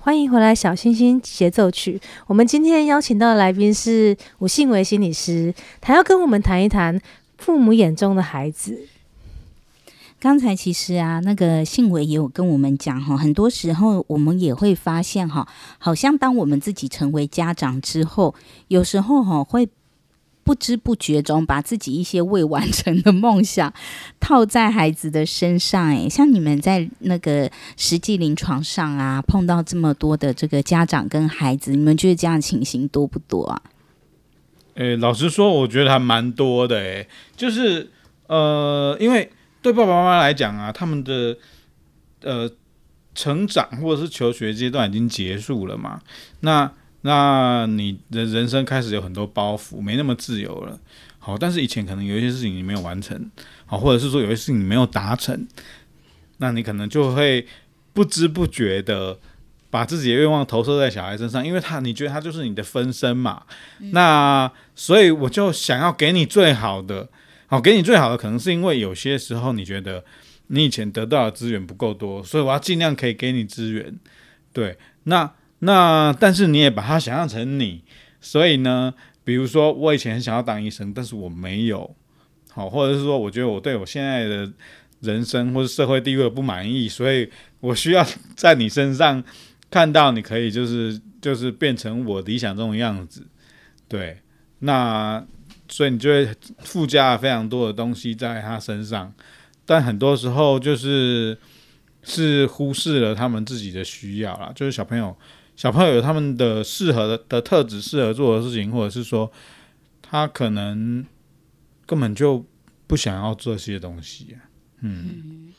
[0.07, 1.99] 欢迎回来，小星星协奏曲。
[2.27, 6.97] 我们今天邀请到的来宾是吴信维心理师，他要跟我们谈一谈
[7.37, 8.87] 父母眼中的孩子。
[10.17, 15.45] 刚才其实啊，那个信维也有跟我们讲哈，很多时候我们也会发现哈，
[15.77, 18.33] 好像当我们自己成为家长之后，
[18.69, 19.67] 有时候哈会。
[20.47, 23.73] 不知不觉中，把自己一些未完成的梦想
[24.17, 25.89] 套在孩子的身上。
[25.89, 33.61] 哎，像你们在那个实际临床上啊，碰到这么多的这个家长跟孩子，你们觉得这样情形多不多啊？
[34.75, 36.77] 诶，老实说，我觉得还蛮多的。
[36.77, 37.05] 诶，
[37.35, 37.91] 就是
[38.27, 39.29] 呃，因为
[39.61, 41.37] 对爸爸妈妈来讲啊，他们的
[42.21, 42.49] 呃
[43.13, 45.99] 成长或者是求学阶段已经结束了嘛，
[46.39, 46.71] 那。
[47.07, 50.77] 那你的人生开始有很多包袱，没那么自由了。
[51.19, 53.31] 好，但是以前可能有一些事情你没有完成，
[53.65, 55.47] 好，或者是说有些事情你没有达成，
[56.39, 57.47] 那你可能就会
[57.93, 59.17] 不知不觉的
[59.69, 63.43] 把自己的愿望投射在小孩身上，因为他你觉得他就是你的分身嘛。
[63.79, 67.07] 嗯、那所以我就想要给你最好的，
[67.45, 70.03] 好，给你最好的，可能是因为有些时候你觉得
[70.47, 73.97] 你以前得到的资源不够多，所以我要尽量可以给你资源。
[74.51, 75.31] 对，那。
[75.59, 77.83] 那但是你也把他想象成你，
[78.21, 78.93] 所以呢，
[79.23, 81.95] 比如说我以前很想要当医生，但是我没有，
[82.51, 84.51] 好，或者是说我觉得我对我现在的
[85.01, 87.27] 人生或者社会地位不满意，所以
[87.59, 89.23] 我需要在你身上
[89.71, 93.25] 看到你可以就是就是变成我理想中的样子，
[93.87, 94.19] 对，
[94.59, 95.25] 那
[95.67, 99.11] 所以你就会附加了非常多的东西在他身上，
[99.65, 101.35] 但很多时候就是
[102.03, 105.17] 是忽视了他们自己的需要啦，就是小朋友。
[105.57, 109.29] 小朋友有他们的适合的的特质，适合做的事情，或者是说
[110.03, 111.03] 他可能
[111.85, 112.45] 根本就
[112.85, 114.37] 不想要做这些东西啊。
[114.81, 115.51] 嗯，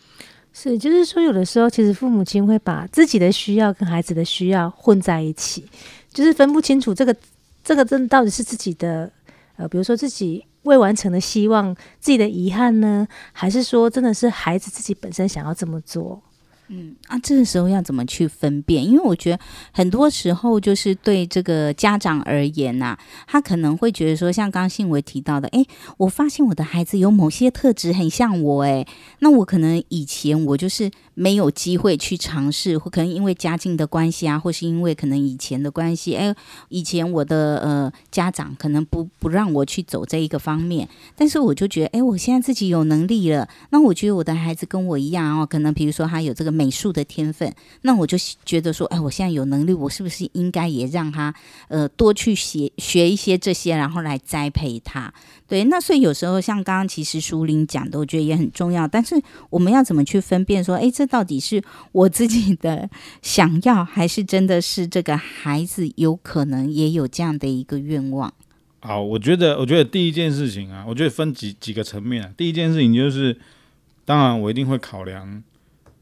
[0.53, 5.67] 是，就是说，有的时候其实父母亲会把自己的需要跟孩子的需要混在一起，
[6.13, 7.15] 就是分不清楚这个
[7.65, 9.11] 这个真的到底是自己的
[9.57, 16.23] 呃，比如说自己未完成的希望、自己的遗憾呢，还是说真的是孩子自己本身想要这么做？
[16.69, 18.85] 嗯啊，这个时候要怎么去分辨？
[18.85, 19.41] 因为我觉得
[19.73, 28.87] 很多时候就是对这个家长而言呐、他可能会觉得说，像刚刚信维提到的，诶，我发现我的孩子有某些特质很像我，诶，
[29.21, 36.35] 那我可能以前我就是没有机会去尝试，或可能因为家境的关系啊，或是因为可能以前的关系，诶，
[36.69, 46.59] 以前我的呃家长可能不不让我去走这一个方面，但是我就觉得，诶，我现在自己有能力了，那我觉得我的孩子跟我一样哦，可能比如说他有这个。
[46.59, 51.33] 美术的天分，那我就觉得说，哎，我现在有能力，我是不是应该也让他
[51.69, 55.15] 呃多去学学一些这些，然后来栽培他？
[55.47, 58.89] 对，那所以有时候像刚刚其实淑铃讲的，我觉得也很重要。
[58.89, 62.89] 但是我们要怎么去分辨说，哎，这到底是我自己的
[63.23, 68.33] 想要， 还是真的是这个孩子有可能也有这样的一个愿望？
[68.81, 72.33] 好，我觉得，我觉得第一件事情啊，我觉得分几几个层面啊。
[72.37, 73.37] 第一件事情就是，
[74.05, 75.43] 当然我一定会考量。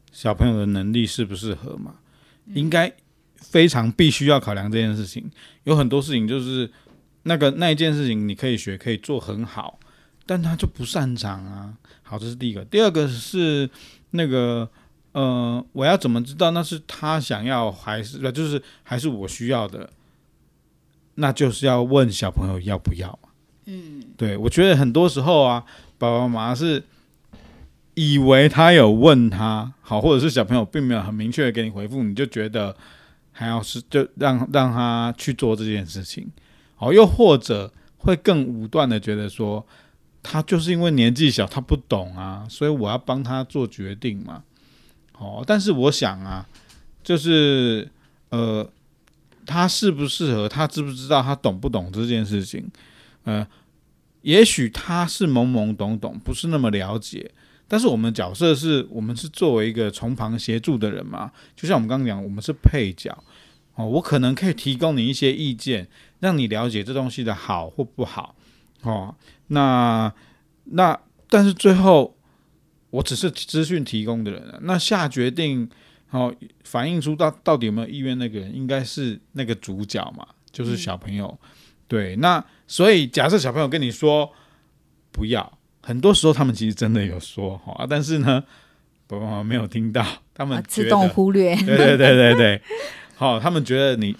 [0.09, 1.93] 小朋友的能力适不适合嘛？
[2.55, 2.91] 应该
[3.35, 5.29] 非常必须要考量这件事情。
[5.65, 6.67] 有很多事情就是
[7.23, 9.77] 那个那一件事情，你可以学，可以做很好，
[10.25, 11.71] 但他就不擅长啊。
[12.01, 12.65] 好，这是第一个。
[12.65, 13.69] 第二个是
[14.09, 14.67] 那个
[15.17, 19.89] 呃，我要怎么知道那是他想要还是就是还是我需要的？
[21.15, 23.17] 那就是要问小朋友要不要。
[23.65, 25.63] 嗯，对，我觉得很多时候啊，
[25.97, 26.83] 爸爸妈妈是。
[27.99, 32.77] 以为他有问他好，或者是小朋友并没有很明确的给你回复，你就觉得
[33.31, 36.31] 还要是就让让他去做这件事情，
[36.75, 39.65] 好，又或者会更武断的觉得说，
[40.21, 44.43] 他就是因为年纪小，他不懂啊，所以我要帮他做决定嘛，
[45.17, 46.47] 哦，但是我想啊，
[47.03, 47.89] 就是
[48.29, 48.69] 呃，
[49.45, 52.69] 他适不适合，他知不知道，他懂不懂这件事情，
[53.23, 53.45] 呃，
[54.21, 57.31] 也许他是懵懵懂懂，不是那么了解。
[57.67, 63.17] 但是我们角色是我们是作为一个从旁协助的人嘛，就像我们刚刚讲，我们是配角，
[63.75, 65.87] 哦，我可能可以提供你一些意见，
[66.19, 68.35] 让你了解这东西的好或不好。
[68.83, 69.13] 哦，
[69.47, 70.13] 那
[70.65, 70.97] 那
[71.29, 72.16] 但是最后
[72.89, 75.69] 我只是资讯提供的人，那下决定
[76.11, 76.33] 哦，
[76.63, 81.27] 反映出到到底有没有意愿那个人，应该是那个主角嘛，就是小朋友。
[81.43, 81.47] 嗯、
[81.87, 84.31] 对，那所以假设小朋友跟你说
[85.11, 88.41] 不要，很多时候他们其实真的有说哈、哦，但是呢，
[89.05, 91.55] 爸爸妈妈没有听到，他们、啊、自动忽略。
[91.57, 92.61] 对对对对对，
[93.15, 94.15] 好、哦，他们觉得你，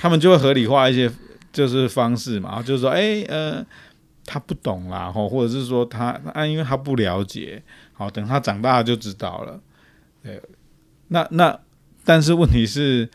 [0.00, 1.10] 他们就会合理化一些
[1.52, 3.66] 就是方式嘛，就是说，哎呃。
[4.26, 7.62] 他不懂啦，吼，或者是说他啊，因为他不了解，
[7.94, 9.60] 好，等他长大就知道了。
[10.22, 10.42] 对，
[11.08, 11.60] 那那，
[12.04, 13.08] 但是问题是，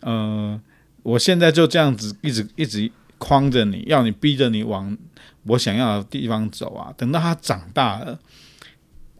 [0.00, 0.60] 呃，
[1.02, 4.96] 我现在就这样子一直一直框着你，要你逼着你往
[5.44, 6.92] 我想要的地方走啊。
[6.96, 8.18] 等到他长大了，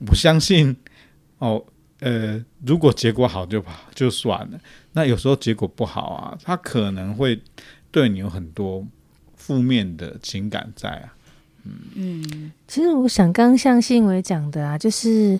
[0.07, 0.75] 我相信，
[1.39, 1.65] 哦，
[2.01, 4.59] 呃，如果结果好就好就算了，
[4.93, 7.41] 那有时候结果不好啊，他可能会
[7.91, 8.87] 对你有很多
[9.37, 11.15] 负面的情感在啊。
[11.95, 15.39] 嗯，其实我想刚刚像信伟讲的啊，就是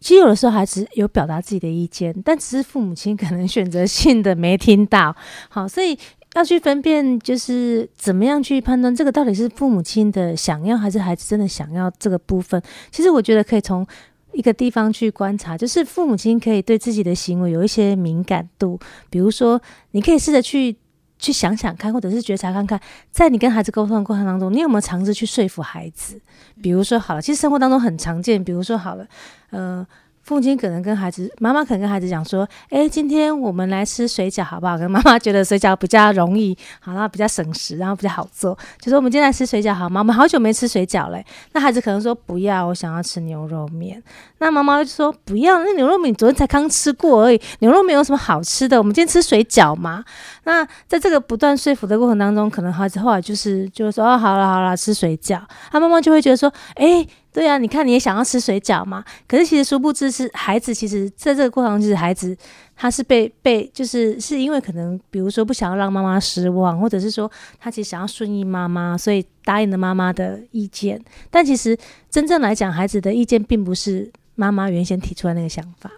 [0.00, 5.14] 其实有的时候孩子有表达自己的意见，但只是父母亲可能选择性的没听到。
[5.48, 5.96] 好，所以
[6.34, 12.60] 要去分辨，就是怎么样去判断这个到底是父母亲的想要，还是孩子真的想要这个部分。
[12.90, 13.86] 其实我觉得可以从
[14.32, 19.60] 一个地方去观察，就是父母亲可以对自己的行为有一些敏感度，比如说
[19.92, 20.76] 你可以试着去。
[21.20, 22.80] 去想想看，或者是觉察看看，
[23.12, 26.20] 在你跟孩子沟通的过程当中，你有没有尝试去说服孩子？
[26.60, 29.06] 比如说，好了，其实生活当中很常见，比如说，好了，
[29.50, 29.86] 呃。
[30.22, 40.00] 父亲可能跟孩子，妈妈可能跟孩子讲说：“哎，今天我们来吃水饺好不好？”跟妈妈觉得水饺比较容易，好，然后比较省时，然后比较好做，就说我们今天来吃水饺好吗？
[40.00, 41.24] 我们好久没吃水饺嘞。
[41.52, 44.00] 那孩子可能说不要，我想要吃牛肉面。
[44.38, 48.78] 那妈妈就说不要，那牛肉面昨天才刚吃过而已，牛肉面有什么好吃的？
[48.78, 50.04] 我们今天吃水饺嘛。
[50.44, 55.40] 那在这个不断说服的过程当中，可能孩子后来就是就是说哦，好了好了，吃水饺。
[55.72, 57.06] 他妈妈就会觉得说，哎。
[57.32, 59.04] 对啊，你看你也想要吃水饺嘛？
[59.28, 62.36] 可是其实殊不知是孩子，其实在这个过程中，其实孩子
[62.76, 71.00] 他是被被就是是因为可能比如说不想要让妈妈失望，或者是说他其实想要顺应妈妈，所以答应了妈妈的意见。
[71.30, 71.78] 但其实
[72.10, 75.90] 真正来讲，孩子的意见并不是妈妈原先提出来那个想法。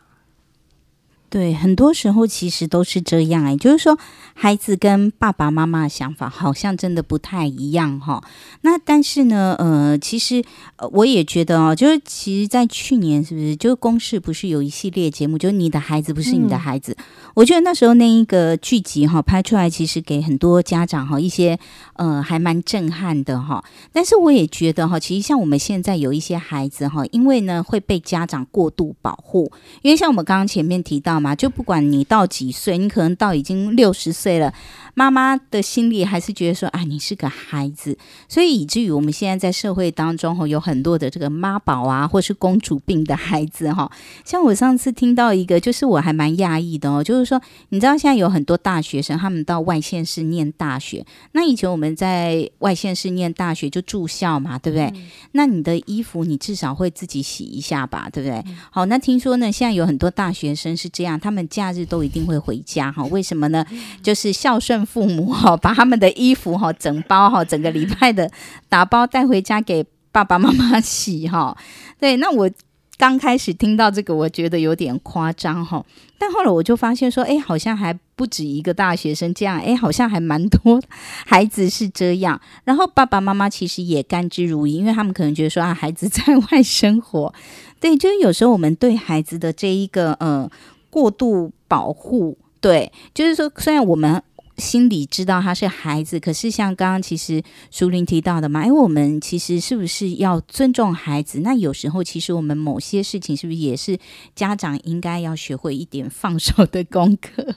[1.33, 3.99] 对，很多时候其实都是这样哎，就是说
[4.35, 8.22] 孩子跟爸爸妈妈的想法好像真的不太一样哈。
[8.61, 10.45] 那但是呢，呃，其实
[10.76, 16.95] 呃，我也觉得哦，就是其实，在去年是不是，就是公视不是有一系列节目，就是你的孩子不是你的孩子。
[16.99, 17.05] 嗯、
[17.37, 21.59] 我觉得那时候那一个剧集哈拍出来，其实给很多家长哈一些
[21.95, 23.64] 呃还蛮震撼的哈。
[23.91, 31.22] 但是我也觉得哈，其实像我们现在有一些孩子哈，因为呢会被家长过度保护，因为像我们刚刚前面提到。
[31.23, 34.53] 嘛，就不管你到几岁，你可能到已经六十岁了，
[34.95, 37.97] 妈妈的心里还是觉得说，啊，你是个孩子，
[38.29, 43.91] 所以以至于我们现在在社会当中吼，有很多的这个妈宝啊，或是公主病的孩子哈。
[44.25, 54.87] 像我上次听到一个，就是我还蛮讶异的哦，就是说，你知道现在有很多大学生，他们到外县市念大学，那以前我们在外县市念大学就住校嘛，对不对？
[54.95, 58.43] 嗯、那你的衣服你至少会自己洗一下吧，对不对？
[58.47, 61.12] 嗯、好，那听说呢，现在有很多大学生是这样。
[61.19, 63.65] 他们假日都一定会回家哈，为什么呢？
[64.03, 68.31] 就是孝顺父母哈，把他们的衣服哈整包哈，整个礼拜的
[68.69, 71.57] 打包带回家给爸爸妈妈洗哈。
[71.99, 72.51] 对，那我
[72.99, 75.85] 刚开始听到这个，我觉得有点夸张哈，
[76.19, 80.81] 但后来我就发现说，哎，好像还不止一个大学生这样，哎，好像还蛮多
[81.27, 82.41] 孩子是这样。
[82.65, 87.35] 然后爸爸妈妈其实也甘之如饴，因为他们可能觉得说啊，孩子在外生活，
[87.81, 90.49] 对，就是有时候我们对孩子的这一个呃。
[90.93, 94.22] 过度保护，对，就是说，虽然我们
[94.59, 101.40] 心里知道他是孩子，可是像刚刚其实淑铃提到的嘛，哎，我们其实是不是要尊重孩子？
[101.40, 103.99] 那有时候其实我们某些事情是不是也是
[104.34, 107.55] 家长应该要学会一点放手的功课？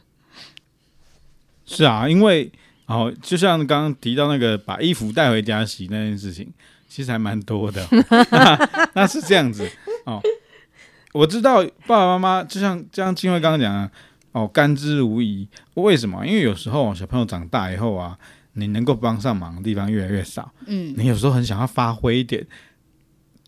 [1.66, 2.50] 是啊，因为
[2.86, 6.48] 哦，就像刚刚提到那个把衣服带回家洗那件事情，
[6.88, 7.86] 其实还蛮多的。
[8.96, 9.70] 那是这样子
[10.06, 10.22] 哦。
[11.16, 13.90] 我知道爸爸妈妈就像就像金慧刚刚讲的
[14.34, 15.48] 哦，甘之如饴。
[15.76, 16.28] 为什么？
[16.28, 18.20] 因为有时候小朋友长大以后啊，
[18.52, 20.52] 你能够帮上忙的地方越来越少。
[20.68, 22.46] 嗯，你有时候很想要发挥一点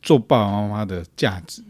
[0.01, 1.61] 做爸爸妈妈的价值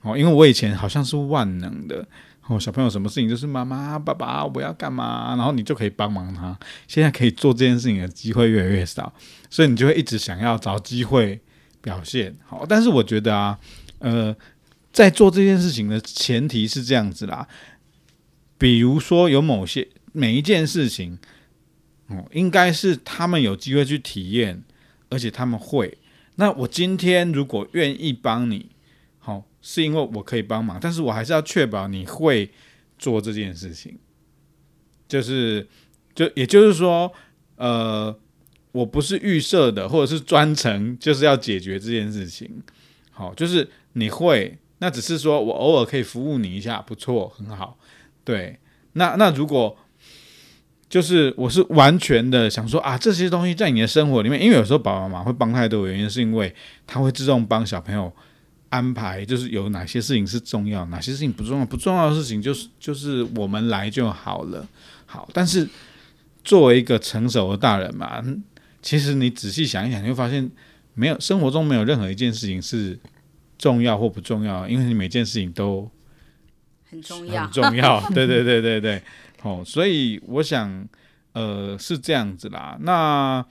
[0.00, 0.16] 哦。
[0.16, 2.08] 因为我以前好像是万能的
[2.46, 6.58] 哦，小朋友什么事情就是妈妈爸爸我要干嘛，然后你就可以帮忙他。
[6.88, 9.12] 现在可以做这件事情的机会越来越少，
[9.50, 11.38] 所以你就会一直想要找机会
[11.82, 12.64] 表现好。
[12.66, 13.58] 但是我觉得啊，
[13.98, 14.34] 呃。
[14.94, 17.48] 在做这件事情的前提是这样子啦，
[18.56, 21.18] 比如说有某些每一件事情，
[22.06, 24.62] 哦，应该是他们有机会去体验，
[25.10, 25.98] 而且他们会。
[26.36, 28.70] 那我今天如果愿意帮你，
[29.18, 32.48] 好、是因为我可以帮忙，但是我还是要确保你会
[32.96, 33.98] 做这件事情。
[35.08, 35.66] 就是，
[36.14, 37.12] 就也就是说，
[37.56, 38.16] 呃，
[38.70, 42.62] 我不是预设的，或者是专程就是要解决这件事情。
[43.10, 47.78] 好、就是你会，那只是说我偶尔可以服务你一下，不错，很好。
[48.22, 48.58] 对，
[48.92, 49.74] 那那如果
[50.90, 56.54] 就是我是完全的想说啊，这些东西在你的生活里面，因为有时候爸爸妈妈会帮太多原因，是因为
[56.86, 58.12] 他会自动帮小朋友
[58.68, 64.68] 安排，就是有哪些事情是重要，哪些事情不重要，不重要的事情就是就是我们来就好了。
[65.06, 65.66] 好，但是
[66.44, 68.22] 作为一个成熟的大人嘛，
[68.82, 70.50] 其实你仔细想一想，你会发现
[70.92, 72.98] 没有生活中没有任何一件事情是
[73.64, 75.90] 重要或不重要，因为你每件事情都。
[76.90, 79.02] 很重要，很重要，对对对对对，
[79.42, 80.86] 哦，所以我想，
[81.32, 82.76] 呃，是这样子啦。
[82.82, 83.44] 那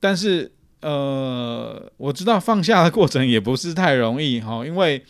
[0.00, 0.50] 但是，
[0.80, 5.04] 呃，我知道放下的过程也不是太容易，哈，因为，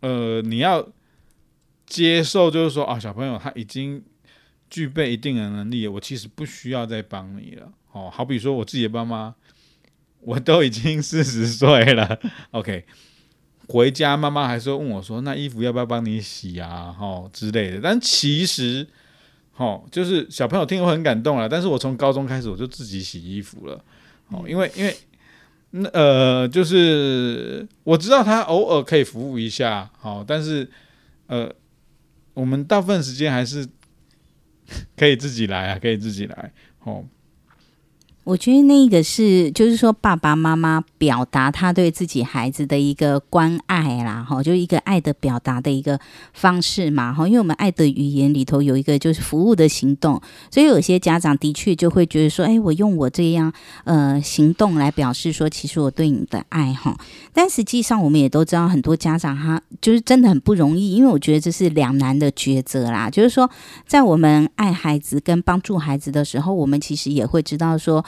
[0.00, 0.88] 呃，你要
[1.84, 4.02] 接受，就是说啊，小朋友他已经
[4.70, 9.34] 具备一定的能力，我其实不需要再帮你了，哦，好比说我自己的爸妈，
[10.20, 12.18] 我都已经四十岁了，
[12.52, 12.86] OK。
[13.68, 17.80] 回家，妈妈还是会问我说：“那衣服要不要帮你洗啊？”吼之类的。
[17.82, 18.86] 但其实，
[19.52, 21.48] 吼就是小朋友听了会很感动了。
[21.48, 23.84] 但是我从高中开始我就自己洗衣服了，
[24.28, 24.96] 哦，因为因为
[25.70, 30.70] 那呃，就是我知道他偶尔可以服务一下，好，但是
[31.26, 31.52] 呃，
[32.34, 33.66] 我们大部分时间还是
[34.96, 37.04] 可以自己来啊，可以自己来，吼。
[38.26, 46.00] 我觉得那个是，就是说爸爸妈妈表达他对自己孩子的一个关爱啦，哈，就一个爱的表达的一个
[46.32, 47.24] 方式嘛，哈。
[47.28, 50.20] 因为我们爱的语言里头有一个就是服务的行动，
[50.50, 53.52] 所以有些家长的确就会觉得说，哎，我用我这样
[53.84, 56.98] 呃行动来表示说，其实我对你的爱哈。
[57.32, 63.08] 但实际上我们也都知道，很多家长他就是真的很不容易，因为我觉得这是两难的抉择啦。
[63.08, 63.48] 就是说，
[63.86, 68.04] 在我们爱孩子跟帮助孩子的时候，我们其实也会知道说。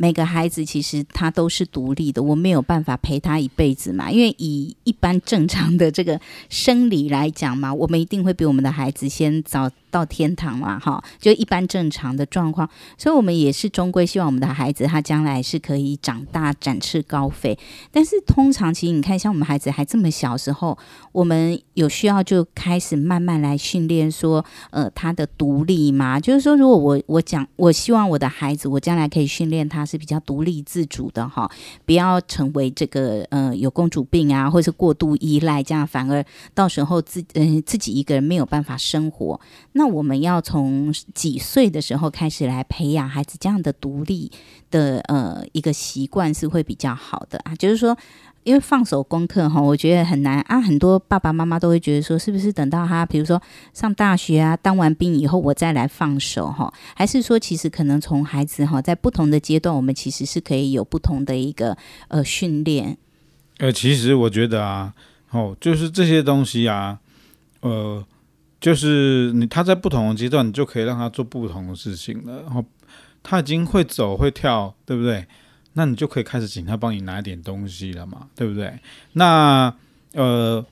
[0.00, 4.08] 每个孩子其实他都是独立的，我没有办法陪他一辈子嘛。
[4.10, 9.68] 因为以一般正常的这个生理来讲嘛，我们一定会比我们的孩子先早。
[9.90, 12.68] 到天堂嘛，哈，就一般正常的状况，
[12.98, 17.58] 所以我们也是终归希望我们的孩子他将来是可以长大展翅高飞。
[17.90, 20.76] 但是通常其实你看，像我们孩子还这么小时候，
[21.10, 31.50] 我们有需要就开始慢慢来训练说，呃，他的独立嘛，就是说，如果我我讲，我希望我的孩子，我将来可以训练他是比较独立自主的哈，
[31.86, 36.22] 不要成为这个呃有公主病啊，或是过度依赖，这样反而
[36.54, 39.40] 到时候自嗯、呃、自己一个人没有办法生活。
[39.72, 44.30] 那我们要从几岁的时候开始来培养孩子这样的独立
[44.70, 47.56] 的呃一个习惯是会比较好的啊？
[47.56, 47.96] 就是说，
[48.48, 50.58] 因为放手功课哈，我觉得很难啊。
[50.58, 53.40] 很多爸爸妈妈都会觉得说，是不是等到他比如说
[53.74, 56.72] 上大学啊，当完兵以后我再来放手哈？
[56.96, 61.76] 还是说，其实可能从孩子哈在不同的阶段，我们其实是可以有不同的一个
[62.08, 62.96] 呃训练。
[63.58, 64.94] 呃，其实我觉得啊，
[65.30, 66.98] 哦，就是这些东西啊，
[67.60, 68.02] 呃。
[68.60, 72.42] 就是你，他在不同的阶段，你就可以让他做不同的事情了。
[72.42, 72.64] 然后
[73.22, 75.24] 他已经会走会跳，对不对？
[75.78, 78.76] 那你就可以开始请他帮你拿一点东西了嘛，对不对？
[79.12, 79.72] 那
[80.14, 80.64] 呃，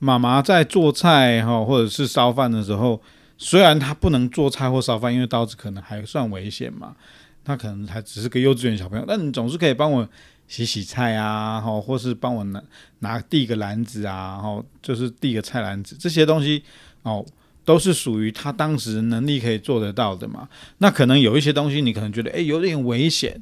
[0.00, 3.00] 妈妈在做菜哈，或者是烧饭的时候，
[3.36, 6.96] 虽然他不能做菜或烧饭，因为刀子可能还算危险嘛，
[7.44, 10.08] 他可能还只是个幼稚园小朋友，但你总是可以帮我
[10.48, 12.60] 洗洗菜啊，哈，或是帮我拿
[12.98, 16.64] 拿递个篮子啊，哈，就是递个菜篮子这些东西。
[17.04, 17.24] 哦，
[17.64, 20.48] 都是属于他当时能力可以做得到的嘛。
[20.78, 23.40] 那可能有一些东西，你可能觉得诶有点危险。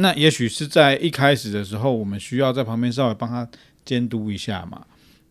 [0.00, 3.48] 那也许是在一开始的时候，我们需要在旁边稍微帮他
[3.84, 4.84] 监督一下嘛。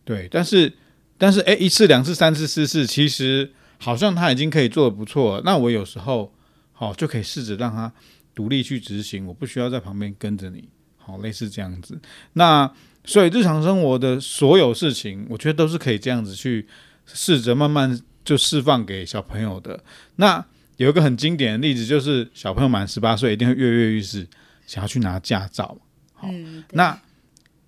[0.04, 0.72] 对，但是
[1.18, 5.42] 但是诶一次两次三次四次，其实好像他已经可以做得不错了。
[5.44, 6.32] 那我有时候
[6.72, 7.92] 好、就可以试着让他
[8.34, 10.68] 独立去执行，我不需要在旁边跟着你。
[10.96, 11.98] 好，类似这样子。
[12.34, 12.70] 那
[13.04, 16.66] 所以日常生活的所有事情，我觉得都是可以这样子去。
[17.12, 19.82] 试着慢慢就释放给小朋友的。
[20.14, 20.44] 那
[20.76, 24.24] 有一个很经典的例子，就是小朋友满十八岁一定会跃跃欲试，
[24.70, 25.76] 想要去拿驾照。
[26.14, 26.96] 好，嗯、那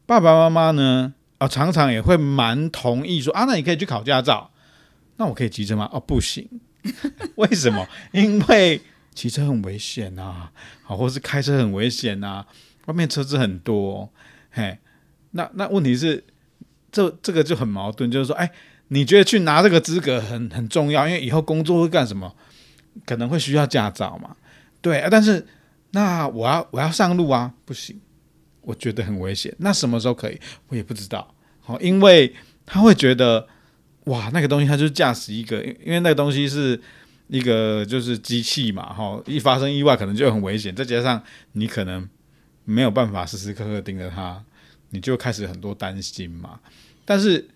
[0.07, 1.13] 爸爸妈妈呢？
[1.39, 4.53] 啊、哦，常常也会蛮同意说啊，那你可以去考驾照。
[5.17, 5.91] 那我可以骑车吗？
[5.93, 6.49] 哦，不行。
[7.35, 7.85] 为什么？
[8.15, 8.81] 因为
[9.17, 10.53] 骑车很危险啊，
[10.85, 12.47] 好，或是开车很危险啊，
[12.87, 14.09] 外面车子很多。
[14.53, 14.79] 嘿，
[15.33, 16.23] 那那问题是，
[16.93, 18.49] 这这个就很矛盾，就是说，哎。
[18.89, 22.31] 你觉得去拿这个资格很很重要，因为以后工作会干什么？
[23.07, 24.37] 可能会需要驾照嘛，
[24.83, 25.47] 对啊，但是
[25.93, 27.99] 那我要我要上路啊，不行，
[28.61, 29.55] 我觉得很危险。
[29.59, 30.39] 那什么时候可以？
[30.69, 31.35] 我也不知道。
[31.61, 32.35] 好，因为
[32.67, 33.47] 他会觉得，
[34.05, 36.81] 哇，那个东西它就是驾驶一个，因为那个东西是
[37.29, 41.23] 一个就是机器嘛，哈，一发生意外可能就很危险，再加上
[41.53, 42.09] 你可能
[42.65, 44.43] 没有办法时时刻刻盯着它，
[44.91, 46.59] 你就开始很多担心嘛。
[47.05, 47.47] 但是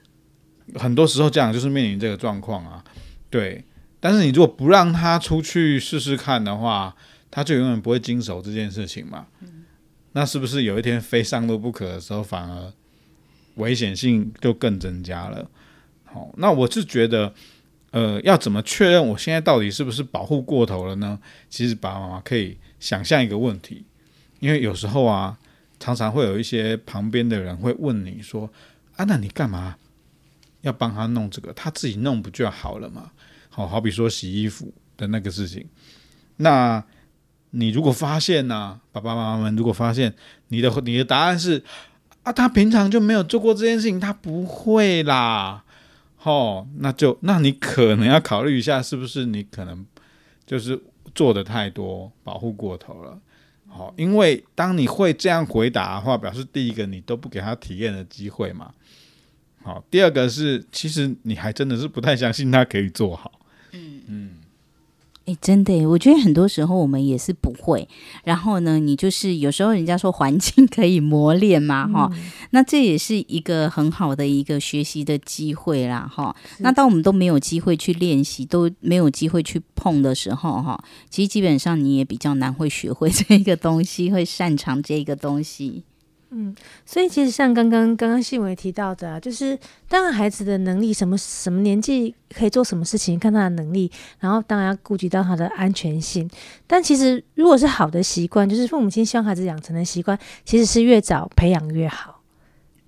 [0.74, 2.84] 很多时候这样就是面临这个状况啊，
[3.30, 3.64] 对。
[3.98, 6.94] 但是你如果不让他出去试试看的话，
[7.36, 9.26] 他就永远不会经手这件事情嘛。
[10.12, 12.72] 那是不是有一天非上路不可的时候，反而
[13.56, 15.50] 危险性就更增加了？
[16.04, 17.34] 好，那我是觉得，
[17.90, 21.18] 呃，要怎么确认我现在到底是不是保护过头了呢？
[21.50, 23.84] 其实爸爸妈妈可以想象一个问题，
[24.40, 25.38] 因为有时候啊，
[25.78, 28.50] 常常会有一些旁边的人会问你说
[28.96, 29.76] ：“啊，那你干嘛
[30.62, 31.52] 要帮他弄这个？
[31.52, 33.10] 他自己弄不就好了嘛？”
[33.50, 35.68] 好，好比说洗衣服的那个事情，
[36.36, 36.82] 那
[37.58, 40.12] 你如果发现呢、啊，爸爸妈妈们如果发现
[40.48, 41.62] 你的你的答案是
[42.22, 45.64] 啊，他平常就没有做过这件事情，他不会啦，
[46.22, 49.86] 哦，那就那你可能要考虑一下，是不是你可能
[50.44, 50.78] 就是
[51.14, 53.18] 做的太多，保护过头了，
[53.68, 58.70] 好，因为当你会这样回答的话，表示第一个你都不给他体验的机会嘛，
[59.62, 63.40] 好，第二个是其实你还真的是不太相信他可以做好。
[63.72, 64.02] 嗯。
[64.08, 64.35] 嗯，
[65.26, 67.88] 哎、欸，真的，我觉得很多时候我们也是不会。
[68.22, 76.34] 然后呢，你就是有时候人家说环境可以磨练嘛，哈、嗯，那这也是一个很好的一个学习的机会啦，哈。
[76.58, 85.82] 那当我们都没有机会去练习，都没有机会去碰的时候，哈，其实基本上你也比较难会学会这个东西，会擅长这个东西。
[86.30, 86.54] 嗯，
[86.84, 89.56] 所以其实像刚刚刚刚信维提到的啊，就是
[89.88, 96.28] 当然孩子的能力，什么什么年纪可以做什么事情，看他的能力，然后当然要顾及到他的安全性。
[96.66, 102.15] 但其实如果是好的习惯，就是父母亲希望孩子养成的习惯，其实是越早培养越好。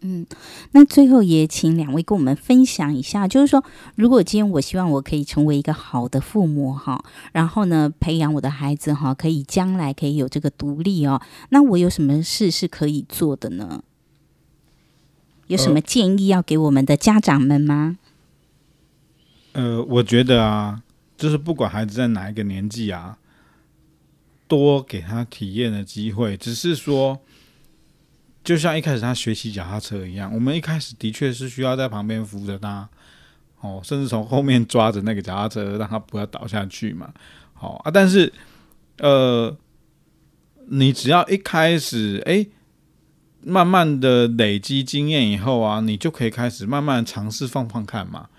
[0.01, 0.24] 嗯，
[0.70, 3.64] 那最后也请两位跟我们分享一下，就是说，
[3.96, 13.82] 如果今天我希望我可以成为一个好的父母哈，然后呢，培养我的孩子哈，可以将来可以有这个独立哦，那我有什么事是可以做的呢？
[15.49, 17.99] 有什么建议要给我们的家长们吗？
[19.55, 20.80] 呃，我觉得啊，
[21.16, 23.18] 就是不管孩子在哪一个年纪啊，
[24.46, 27.18] 多给他体验的机会，只是说。
[28.49, 32.88] 就像一开始他学习脚踏车一样，我们一开始的确是需要在旁边扶着他，
[33.61, 37.12] 哦，甚至从后面抓着那个脚踏车，让他不要倒下去嘛。
[37.53, 38.32] 好啊，但是
[39.01, 39.55] 呃，
[40.68, 42.46] 你只要一开始哎，
[43.42, 48.30] 慢慢的累积经验以后啊，你就可以开始慢慢尝试放放看嘛。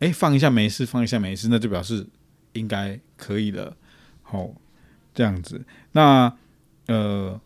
[0.00, 2.06] 哎，放一下没事，放一下没事，那就表示
[2.52, 3.74] 应该可以了。
[4.20, 4.50] 好，
[5.14, 6.36] 这样子，那
[6.88, 7.40] 呃。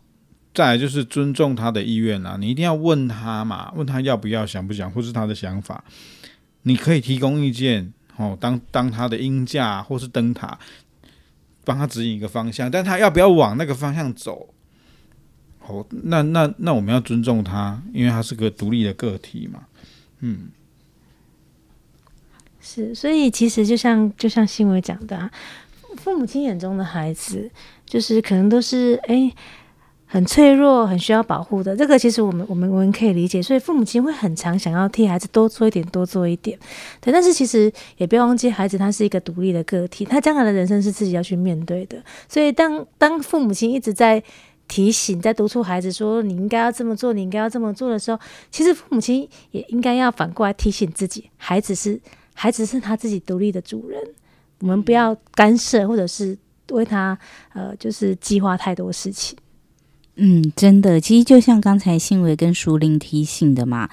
[0.57, 5.83] 再来就是尊重他的意愿啊，你一定要问他嘛，问他要不要、想不想，或是他的想法，
[6.63, 10.57] 你可以提供意见哦，当当他的鹰架或是灯塔，
[11.63, 14.51] 帮他指引一个方向，但他要不要往那个方向走？
[15.67, 19.67] 哦，那那那我们要尊重他，因为他是个独立的个体嘛，
[20.21, 20.47] 嗯，
[22.59, 25.29] 是，所以其实就像就像新闻讲的啊，
[25.97, 27.51] 父母亲眼中的孩子，
[27.85, 29.31] 就是可能都是哎。
[30.09, 31.75] 很脆弱，很需要保护的。
[31.75, 36.57] 这个其实我们我们我们可以理解，所以父母亲会很常想要替孩子多做一点，多做一点。
[37.01, 42.01] 对，但是其实也不要忘记，孩子他是一个独立的个体，他将来的人生是自己要去面对的。
[42.29, 44.23] 所以当当父母亲一直在
[44.69, 48.17] 提醒、在督促孩子说你应该要这么做，你应该要这么做的时候，
[48.49, 51.99] 其实父母亲也应该要反过来提醒自己，孩子是
[52.33, 54.01] 孩子是他自己独立的主人，
[54.61, 56.37] 我们不要干涉或者是
[56.71, 57.17] 为他
[57.53, 59.37] 呃就是计划太多事情。
[60.19, 63.87] 嗯，真的，其实就像刚才信伟跟淑玲提醒的嘛，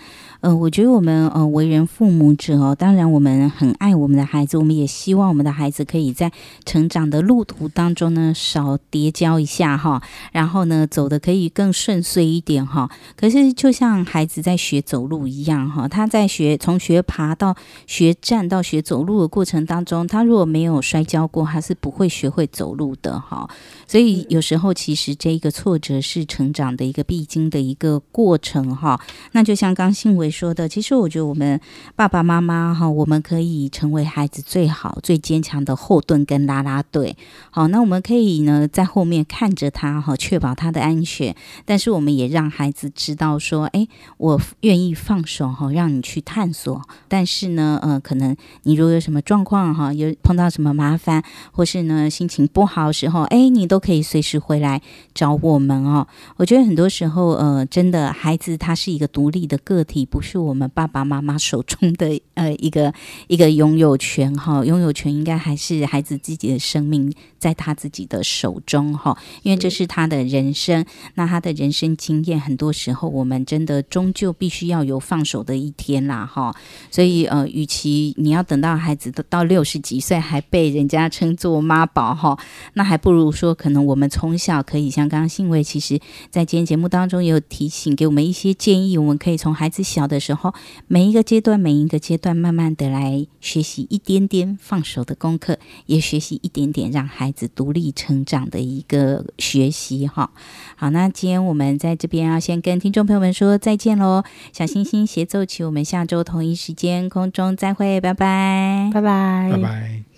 [0.44, 6.30] 呃，我觉得我们呃为人父母者哦，当然我们很爱我们的孩子，我们也希望我们的孩子可以在
[6.66, 12.90] 成长的路途当中呢少跌跤一下哈，然后呢走的可以更顺遂一点哈。
[13.16, 23.48] 可是就像孩子在学走路一样哈，他在学从学爬到学站到学走路的过程当中，他如果没有摔跤过，他是不会学会走路的哈。
[23.86, 29.00] 所以有时候其实这一个挫折是成长的一个必经的一个过程哈。
[29.32, 31.60] 那就像刚信维说的，其实我觉得我们
[31.94, 37.16] 爸爸妈妈哈，我们可以成为孩子最好、最坚强的后盾跟拉拉队。
[37.50, 41.34] 好，那我们可以呢在后面看着他哈，确保他的安全。
[41.64, 43.86] 但是我们也让孩子知道说，哎，
[44.18, 46.82] 我愿意放手哈，让你去探索。
[47.06, 51.22] 但是呢，呃，可能你如果有什么状况哈，有碰到什么麻烦，
[51.52, 54.82] 或是呢心情不好的时候，哎，你都可以随时回来
[55.14, 56.08] 找我们哦。
[56.36, 62.92] 我觉得很多时候，呃，真的孩子他是一个独立的个体，不是我们爸爸妈妈手中的呃一个
[63.28, 64.64] 一个拥有权哈。
[64.64, 76.52] 拥有权应该还是孩子自己的生命在他自己的手中哈，因为这是他的人生，那他的人生经验，很多时候我们真的终究必须要有放手的一天啦哈。
[76.90, 82.38] 所以呃，与其你要等到孩子都到六十几岁还被人家称作妈宝哈，
[82.72, 86.00] 那还不如说可能我们从小可以像刚刚信卫其实。
[86.30, 90.54] 在今天节目当中也有提醒，给我们一些建议，我们可以从孩子小的时候，
[90.86, 100.30] 每一个阶段，每一个阶段，慢慢的来学习一点点放手的功课，也学习一点点让孩子独立成长的一个学习哈。
[100.76, 110.13] 好，那今天我们在这边要先跟听众朋友们说再见喽，小星星协奏曲，我们下周同一时间空中再会，拜拜，拜拜，拜拜。